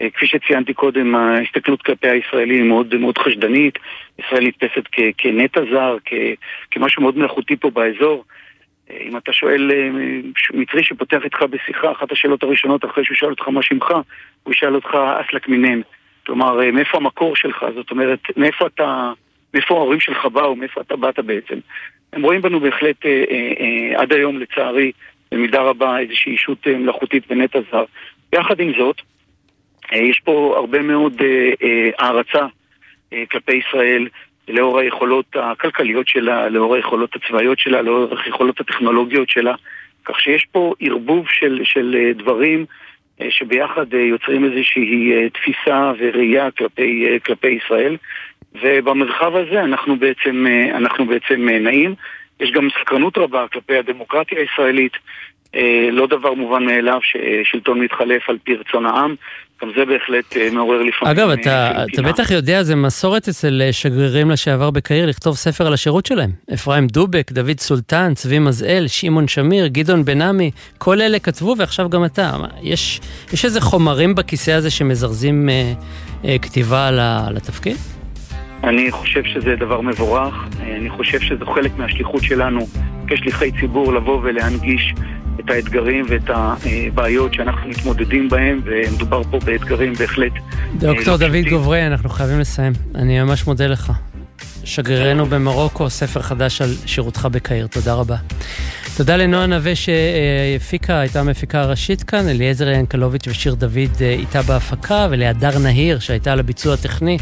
אה, 0.03 0.11
כפי 0.11 0.27
שציינתי 0.27 0.75
קודם, 0.75 1.15
ההסתכלות 1.15 1.83
כלפי 1.83 2.09
הישראלים 2.09 2.63
היא 2.63 2.69
מאוד, 2.69 2.95
מאוד 2.95 3.19
חשדנית. 3.19 3.79
ישראל 4.19 4.47
נתפסת 4.47 4.83
כ- 4.93 5.15
כנטע 5.19 5.61
זר, 5.73 5.97
כ- 6.05 6.37
כמשהו 6.71 7.03
מאוד 7.03 7.19
מלאכותי 7.19 7.57
פה 7.57 7.71
באזור. 7.71 8.25
אה, 8.91 8.97
אם 9.01 9.17
אתה 9.17 9.33
שואל 9.33 9.71
מצרי 10.55 10.85
שפותח 10.85 11.21
איתך 11.25 11.43
בשיחה, 11.43 11.93
אחת 11.93 12.13
השאלות 12.13 12.43
הראשונות 12.43 12.85
אחרי 12.85 13.05
שהוא 13.05 13.17
שואל 13.17 13.31
אותך 13.31 13.49
מה 13.49 13.63
שמך, 13.63 13.91
הוא 14.43 14.53
ישאל 14.53 14.75
אותך 14.75 14.95
אסלק 14.95 15.49
מינן. 15.49 15.81
כלומר, 16.27 16.71
מאיפה 16.73 16.97
המקור 16.97 17.37
שלך? 17.37 17.65
זאת 17.75 17.91
אומרת, 17.91 18.21
מאיפה 18.37 18.67
אתה, 18.67 19.13
מאיפה 19.55 19.75
ההורים 19.75 20.01
שלך 20.01 20.27
באו, 20.27 20.57
מאיפה 20.57 20.81
אתה 20.81 20.97
באת 20.97 21.19
בעצם. 21.19 21.59
הם 22.13 22.23
רואים 22.23 22.43
בנו 22.43 22.61
בהחלט 22.61 23.07
אה, 23.07 23.25
אה, 23.31 23.53
אה, 23.61 24.01
עד 24.01 24.13
היום, 24.13 24.39
לצערי, 24.39 24.93
במידה 25.33 25.63
רבה 25.63 25.99
איזושהי 25.99 26.33
אישות 26.33 26.67
אה, 26.67 26.77
מלאכותית 26.77 27.25
ונטע 27.31 27.59
זר. 27.73 27.85
יחד 28.33 28.61
עם 28.61 28.73
זאת, 28.79 28.97
אה, 29.93 29.99
יש 29.99 30.21
פה 30.25 30.55
הרבה 30.57 30.83
מאוד 30.83 31.23
אה, 31.23 31.51
אה, 31.63 31.91
הערצה 31.99 32.47
אה, 33.13 33.23
כלפי 33.31 33.53
ישראל 33.53 34.09
לאור 34.49 34.79
היכולות 34.79 35.27
הכלכליות 35.35 36.09
שלה, 36.09 36.49
לאור 36.49 36.75
היכולות 36.75 37.17
הצבאיות 37.17 37.59
שלה, 37.59 37.83
לאור 37.83 38.15
היכולות 38.25 38.61
הטכנולוגיות 38.61 39.29
שלה, 39.29 39.55
כך 40.05 40.21
שיש 40.21 40.47
פה 40.53 40.75
ערבוב 40.81 41.27
של, 41.29 41.61
של 41.65 41.97
אה, 41.99 42.13
דברים 42.13 42.67
אה, 43.21 43.27
שביחד 43.31 43.95
אה, 43.95 44.01
יוצרים 44.01 44.45
איזושהי 44.45 45.13
תפיסה 45.31 45.93
וראייה 45.99 46.51
כלפי, 46.51 47.19
כלפי 47.25 47.49
ישראל. 47.49 47.97
ובמרחב 48.63 49.37
הזה 49.37 49.61
אנחנו 49.61 49.97
בעצם, 49.97 50.47
אנחנו 50.75 51.07
בעצם 51.07 51.49
נעים. 51.49 51.95
יש 52.41 52.51
גם 52.51 52.69
סקרנות 52.81 53.19
רבה 53.19 53.49
כלפי 53.49 53.77
הדמוקרטיה 53.77 54.39
הישראלית. 54.41 54.93
לא 55.93 56.07
דבר 56.07 56.35
מובן 56.35 56.65
מאליו 56.65 57.01
ששלטון 57.03 57.81
מתחלף 57.81 58.29
על 58.29 58.39
פי 58.45 58.55
רצון 58.55 58.87
העם. 58.87 59.15
גם 59.63 59.71
זה 59.77 59.85
בהחלט 59.85 60.37
מעורר 60.53 60.83
לפעמים... 60.83 61.19
אגב, 61.19 61.29
אתה, 61.29 61.85
אתה 61.93 62.03
בטח 62.03 62.31
יודע, 62.31 62.63
זה 62.63 62.77
מסורת 62.77 63.29
אצל 63.29 63.63
שגרירים 63.73 64.31
לשעבר 64.31 64.71
בקהיר 64.71 65.07
לכתוב 65.07 65.37
ספר 65.37 65.67
על 65.67 65.73
השירות 65.73 66.07
שלהם. 66.07 66.31
אפרים 66.55 66.87
דובק, 66.87 67.33
דוד 67.33 67.61
סולטן, 67.61 68.15
צבי 68.15 68.39
מזאל, 68.39 68.85
שמעון 68.87 69.29
שמיר, 69.29 69.67
גדעון 69.67 70.05
בן 70.05 70.23
עמי, 70.23 70.51
כל 70.79 71.01
אלה 71.01 71.19
כתבו 71.19 71.55
ועכשיו 71.59 71.89
גם 71.91 72.05
אתה. 72.05 72.31
יש, 72.63 73.01
יש 73.33 73.45
איזה 73.45 73.61
חומרים 73.61 74.15
בכיסא 74.15 74.51
הזה 74.51 74.71
שמזרזים 74.71 75.49
אה, 75.49 75.73
אה, 76.25 76.39
כתיבה 76.39 76.89
על 77.27 77.37
התפקיד? 77.37 77.77
אני 78.65 78.91
חושב 78.91 79.25
שזה 79.25 79.57
דבר 79.57 79.81
מבורך, 79.81 80.35
אני 80.61 80.91
חושב 80.91 81.21
שזה 81.21 81.45
חלק 81.55 81.71
מהשליחות 81.79 82.23
שלנו 82.23 82.61
כשליחי 83.07 83.51
ציבור 83.61 83.93
לבוא 83.93 84.21
ולהנגיש 84.23 84.95
את 85.41 85.51
האתגרים 85.51 86.07
ואת 86.09 86.31
הבעיות 86.31 87.35
שאנחנו 87.35 87.69
מתמודדים 87.69 88.29
בהם, 88.29 88.61
ומדובר 88.65 89.23
פה 89.23 89.39
באתגרים 89.45 89.93
בהחלט... 89.93 90.33
דוקטור 90.75 91.17
דוד 91.17 91.45
גוברי, 91.51 91.87
אנחנו 91.87 92.09
חייבים 92.09 92.41
לסיים. 92.41 92.73
אני 92.95 93.23
ממש 93.23 93.47
מודה 93.47 93.67
לך. 93.67 93.93
שגרירנו 94.65 95.27
במרוקו, 95.27 95.91
ספר 95.91 96.23
חדש 96.23 96.63
על 96.63 96.75
שירותך 96.87 97.29
בקהיר. 97.33 97.67
תודה 97.67 97.95
רבה. 97.95 98.17
תודה 98.97 99.17
לנועה 99.17 99.47
נווה 99.47 99.73
שהפיקה, 99.75 101.01
הייתה 101.01 101.21
המפיקה 101.21 101.61
הראשית 101.61 102.03
כאן, 102.03 102.29
אליעזר 102.29 102.69
ינקלוביץ' 102.69 103.29
ושיר 103.29 103.55
דוד 103.55 103.91
אה, 104.01 104.11
איתה 104.11 104.43
בהפקה, 104.43 105.07
ולהדר 105.11 105.59
נהיר 105.59 105.99
שהייתה 105.99 106.33
על 106.33 106.41
הביצוע 106.41 106.75
הטכני. 106.75 107.19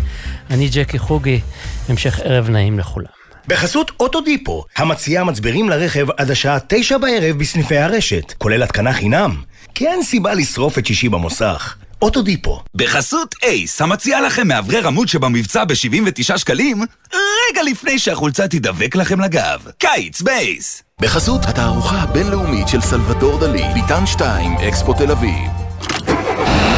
אני 0.51 0.69
ג'קי 0.73 0.99
חוגי, 0.99 1.41
המשך 1.89 2.21
ערב 2.25 2.51
נעים 2.51 2.79
לכולם. 2.79 3.20
בחסות 3.47 3.91
אוטודיפו, 4.01 4.65
המציעה 4.77 5.25
מצברים 5.25 5.69
לרכב 5.69 6.07
עד 6.17 6.31
השעה 6.31 6.59
תשע 6.67 6.99
בערב 6.99 7.39
בסניפי 7.39 7.79
הרשת, 7.79 8.35
כולל 8.39 8.63
התקנה 8.63 8.93
חינם. 8.93 9.37
כי 9.75 9.89
אין 9.89 10.03
סיבה 10.03 10.35
לשרוף 10.35 10.79
את 10.79 10.87
שישי 10.87 11.09
במוסך. 11.09 11.77
אוטודיפו. 12.03 12.63
בחסות 12.75 13.35
אייס, 13.43 13.83
המציעה 13.83 14.21
לכם 14.21 14.49
מאוורר 14.49 14.87
עמוד 14.87 15.09
שבמבצע 15.09 15.65
ב-79 15.65 16.39
שקלים, 16.39 16.83
רגע 17.13 17.63
לפני 17.63 17.99
שהחולצה 17.99 18.49
תדבק 18.49 18.97
לכם 18.97 19.21
לגב. 19.21 19.61
קיץ 19.79 20.23
באייס. 20.23 20.83
בחסות 21.01 21.47
התערוכה 21.47 21.97
הבינלאומית 22.03 22.69
של 22.69 22.81
סלבדור 22.81 23.41
דלי, 23.41 23.63
ביתן 23.75 24.07
2, 24.07 24.53
אקספו 24.69 24.93
תל 24.95 25.11
אביב. 25.11 25.51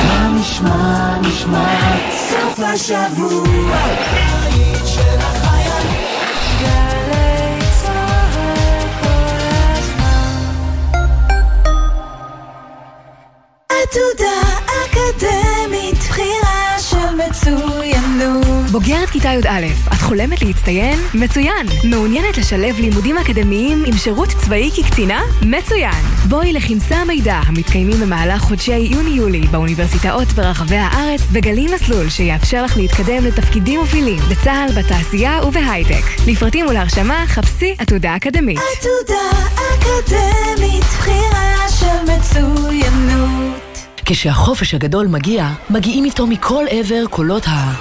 מה 0.06 0.34
נשמע, 0.40 1.18
נשמע, 1.20 1.96
סוף 2.28 2.60
השבוע, 2.60 3.76
עתודה 13.82 14.60
אקדמית, 14.64 15.94
בחירה 15.94 16.78
של 16.78 17.28
מצוינות. 17.28 18.70
בוגרת 18.70 19.10
כיתה 19.10 19.28
י"א, 19.28 19.66
את 19.88 20.00
חולמת 20.00 20.42
להצטיין? 20.42 20.98
מצוין! 21.14 21.66
מעוניינת 21.84 22.38
לשלב 22.38 22.78
לימודים 22.78 23.18
אקדמיים 23.18 23.84
עם 23.86 23.96
שירות 23.96 24.28
צבאי 24.28 24.70
כקצינה? 24.76 25.22
מצוין! 25.42 26.04
בואי 26.28 26.52
לכנסי 26.52 26.94
המידע 26.94 27.40
המתקיימים 27.46 28.00
במהלך 28.00 28.42
חודשי 28.42 28.76
יוני-יולי 28.76 29.40
באוניברסיטאות 29.40 30.28
ברחבי 30.28 30.76
הארץ 30.76 31.20
וגלי 31.32 31.66
מסלול 31.74 32.08
שיאפשר 32.08 32.64
לך 32.64 32.76
להתקדם 32.76 33.24
לתפקידים 33.24 33.80
מובילים 33.80 34.18
בצה"ל, 34.30 34.72
בתעשייה 34.78 35.40
ובהייטק. 35.46 36.04
לפרטים 36.26 36.66
ולהרשמה 36.66 37.24
חפשי 37.26 37.74
עתודה 37.78 38.16
אקדמית. 38.16 38.58
עתודה 38.58 39.48
אקדמית, 39.54 40.84
בחירה 40.84 41.68
של 41.68 42.12
מצוינות 42.12 43.61
כשהחופש 44.12 44.74
הגדול 44.74 45.06
מגיע, 45.06 45.48
מגיעים 45.70 46.04
איתו 46.04 46.26
מכל 46.26 46.64
עבר 46.70 47.04
קולות 47.10 47.48
ה... 47.48 47.72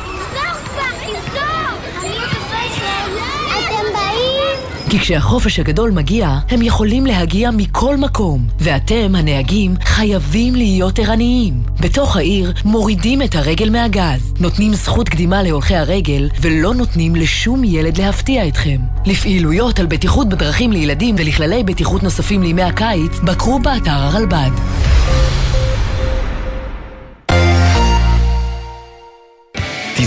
כי 4.89 4.99
כשהחופש 4.99 5.59
הגדול 5.59 5.91
מגיע, 5.91 6.37
הם 6.49 6.61
יכולים 6.61 7.05
להגיע 7.05 7.51
מכל 7.51 7.97
מקום, 7.97 8.47
ואתם, 8.59 9.15
הנהגים, 9.15 9.75
חייבים 9.83 10.55
להיות 10.55 10.99
ערניים. 10.99 11.63
בתוך 11.79 12.17
העיר 12.17 12.53
מורידים 12.65 13.21
את 13.21 13.35
הרגל 13.35 13.69
מהגז, 13.69 14.33
נותנים 14.39 14.73
זכות 14.73 15.09
קדימה 15.09 15.43
להולכי 15.43 15.75
הרגל, 15.75 16.29
ולא 16.41 16.73
נותנים 16.73 17.15
לשום 17.15 17.63
ילד 17.63 17.97
להפתיע 17.97 18.47
אתכם. 18.47 18.77
לפעילויות 19.05 19.79
על 19.79 19.85
בטיחות 19.85 20.29
בדרכים 20.29 20.71
לילדים 20.71 21.15
ולכללי 21.17 21.63
בטיחות 21.63 22.03
נוספים 22.03 22.43
לימי 22.43 22.63
הקיץ, 22.63 23.19
בקרו 23.23 23.59
באתר 23.59 23.91
הרלב"ד. 23.91 24.51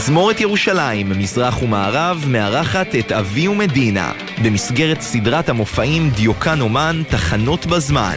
תזמורת 0.04 0.40
ירושלים, 0.40 1.08
מזרח 1.18 1.62
ומערב, 1.62 2.24
מארחת 2.28 2.94
את 2.94 3.12
אבי 3.12 3.48
ומדינה, 3.48 4.12
במסגרת 4.42 5.00
סדרת 5.00 5.48
המופעים 5.48 6.10
דיוקן 6.10 6.60
אומן, 6.60 7.02
תחנות 7.08 7.66
בזמן. 7.66 8.16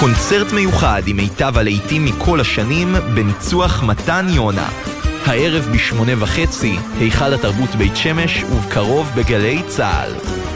קונצרט 0.00 0.52
מיוחד 0.52 1.02
עם 1.06 1.16
מיטב 1.16 1.58
הלהיטים 1.58 2.04
מכל 2.04 2.40
השנים, 2.40 2.96
בניצוח 3.14 3.82
מתן 3.82 4.26
יונה. 4.30 4.68
הערב 5.26 5.68
בשמונה 5.72 6.12
וחצי, 6.18 6.76
היכל 6.98 7.34
התרבות 7.34 7.74
בית 7.74 7.96
שמש, 7.96 8.44
ובקרוב 8.44 9.10
בגלי 9.16 9.62
צה"ל. 9.68 10.53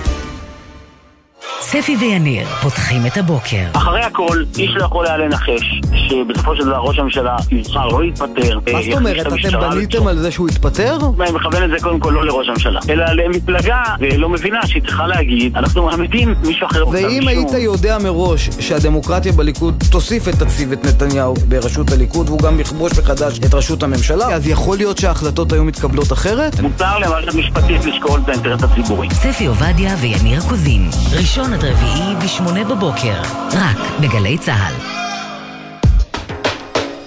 ספי 1.71 1.97
ויניר 2.01 2.47
פותחים 2.63 3.07
את 3.07 3.17
הבוקר. 3.17 3.65
אחרי 3.73 4.01
הכל, 4.01 4.45
איש 4.59 4.71
לא 4.75 4.85
יכול 4.85 5.07
היה 5.07 5.17
לנחש 5.17 5.81
שבסופו 6.09 6.57
של 6.57 6.65
דבר 6.65 6.77
ראש 6.77 6.99
הממשלה 6.99 7.37
יבחר 7.51 7.87
לא 7.87 8.05
יתפטר. 8.05 8.59
מה 8.73 8.83
זאת 8.83 8.93
אומרת? 8.93 9.27
אתם 9.27 9.61
בניתם 9.71 10.07
על 10.07 10.19
זה 10.19 10.31
שהוא 10.31 10.49
יתפטר? 10.49 10.99
אני 11.21 11.31
מכוון 11.31 11.65
את 11.65 11.71
זה 11.71 11.77
קודם 11.83 12.01
כל 12.01 12.11
לא 12.11 12.25
לראש 12.25 12.49
הממשלה, 12.49 12.81
אלא 12.89 13.05
למפלגה 13.05 13.83
ולא 14.01 14.29
מבינה 14.29 14.67
שהיא 14.67 14.83
צריכה 14.83 15.07
להגיד, 15.07 15.57
אנחנו 15.57 15.87
מעמידים 15.87 16.35
מישהו 16.43 16.67
אחר. 16.67 16.89
ואם 16.89 17.29
היית 17.29 17.53
יודע 17.53 17.99
מראש 17.99 18.49
שהדמוקרטיה 18.61 19.33
בליכוד 19.33 19.85
תוסיף 19.91 20.23
ותציב 20.27 20.73
את 20.73 20.85
נתניהו 20.85 21.35
בראשות 21.49 21.93
הליכוד 21.93 22.29
והוא 22.29 22.41
גם 22.41 22.61
יכבוש 22.61 22.93
מחדש 22.99 23.39
את 23.39 23.55
ראשות 23.55 23.83
הממשלה, 23.83 24.27
אז 24.27 24.49
יכול 24.49 24.77
להיות 24.77 24.99
שההחלטות 24.99 25.53
היו 25.53 25.65
מתקבלות 25.65 26.13
אחרת? 26.13 26.61
מותר 26.61 26.99
למערכת 26.99 27.35
משפטית 27.35 27.85
לשקול 27.85 28.21
את 28.25 28.29
האינטרס 28.29 28.63
הציבורי. 28.63 29.09
ספי 29.11 29.47
עובדיה 29.47 29.95
ויניר 30.01 30.41
קוזין, 30.41 30.91
ראשון 31.19 31.58
עד 31.59 31.65
רביעי 31.65 32.17
בשמונה 32.25 32.65
בבוקר, 32.65 33.23
רק 33.53 33.77
בגלי 34.01 34.39
צה"ל. 34.39 34.75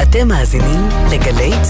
אתם 0.02 0.28
מאזינים 0.28 0.90
לגלי 1.12 1.52
צה"ל. 1.52 1.70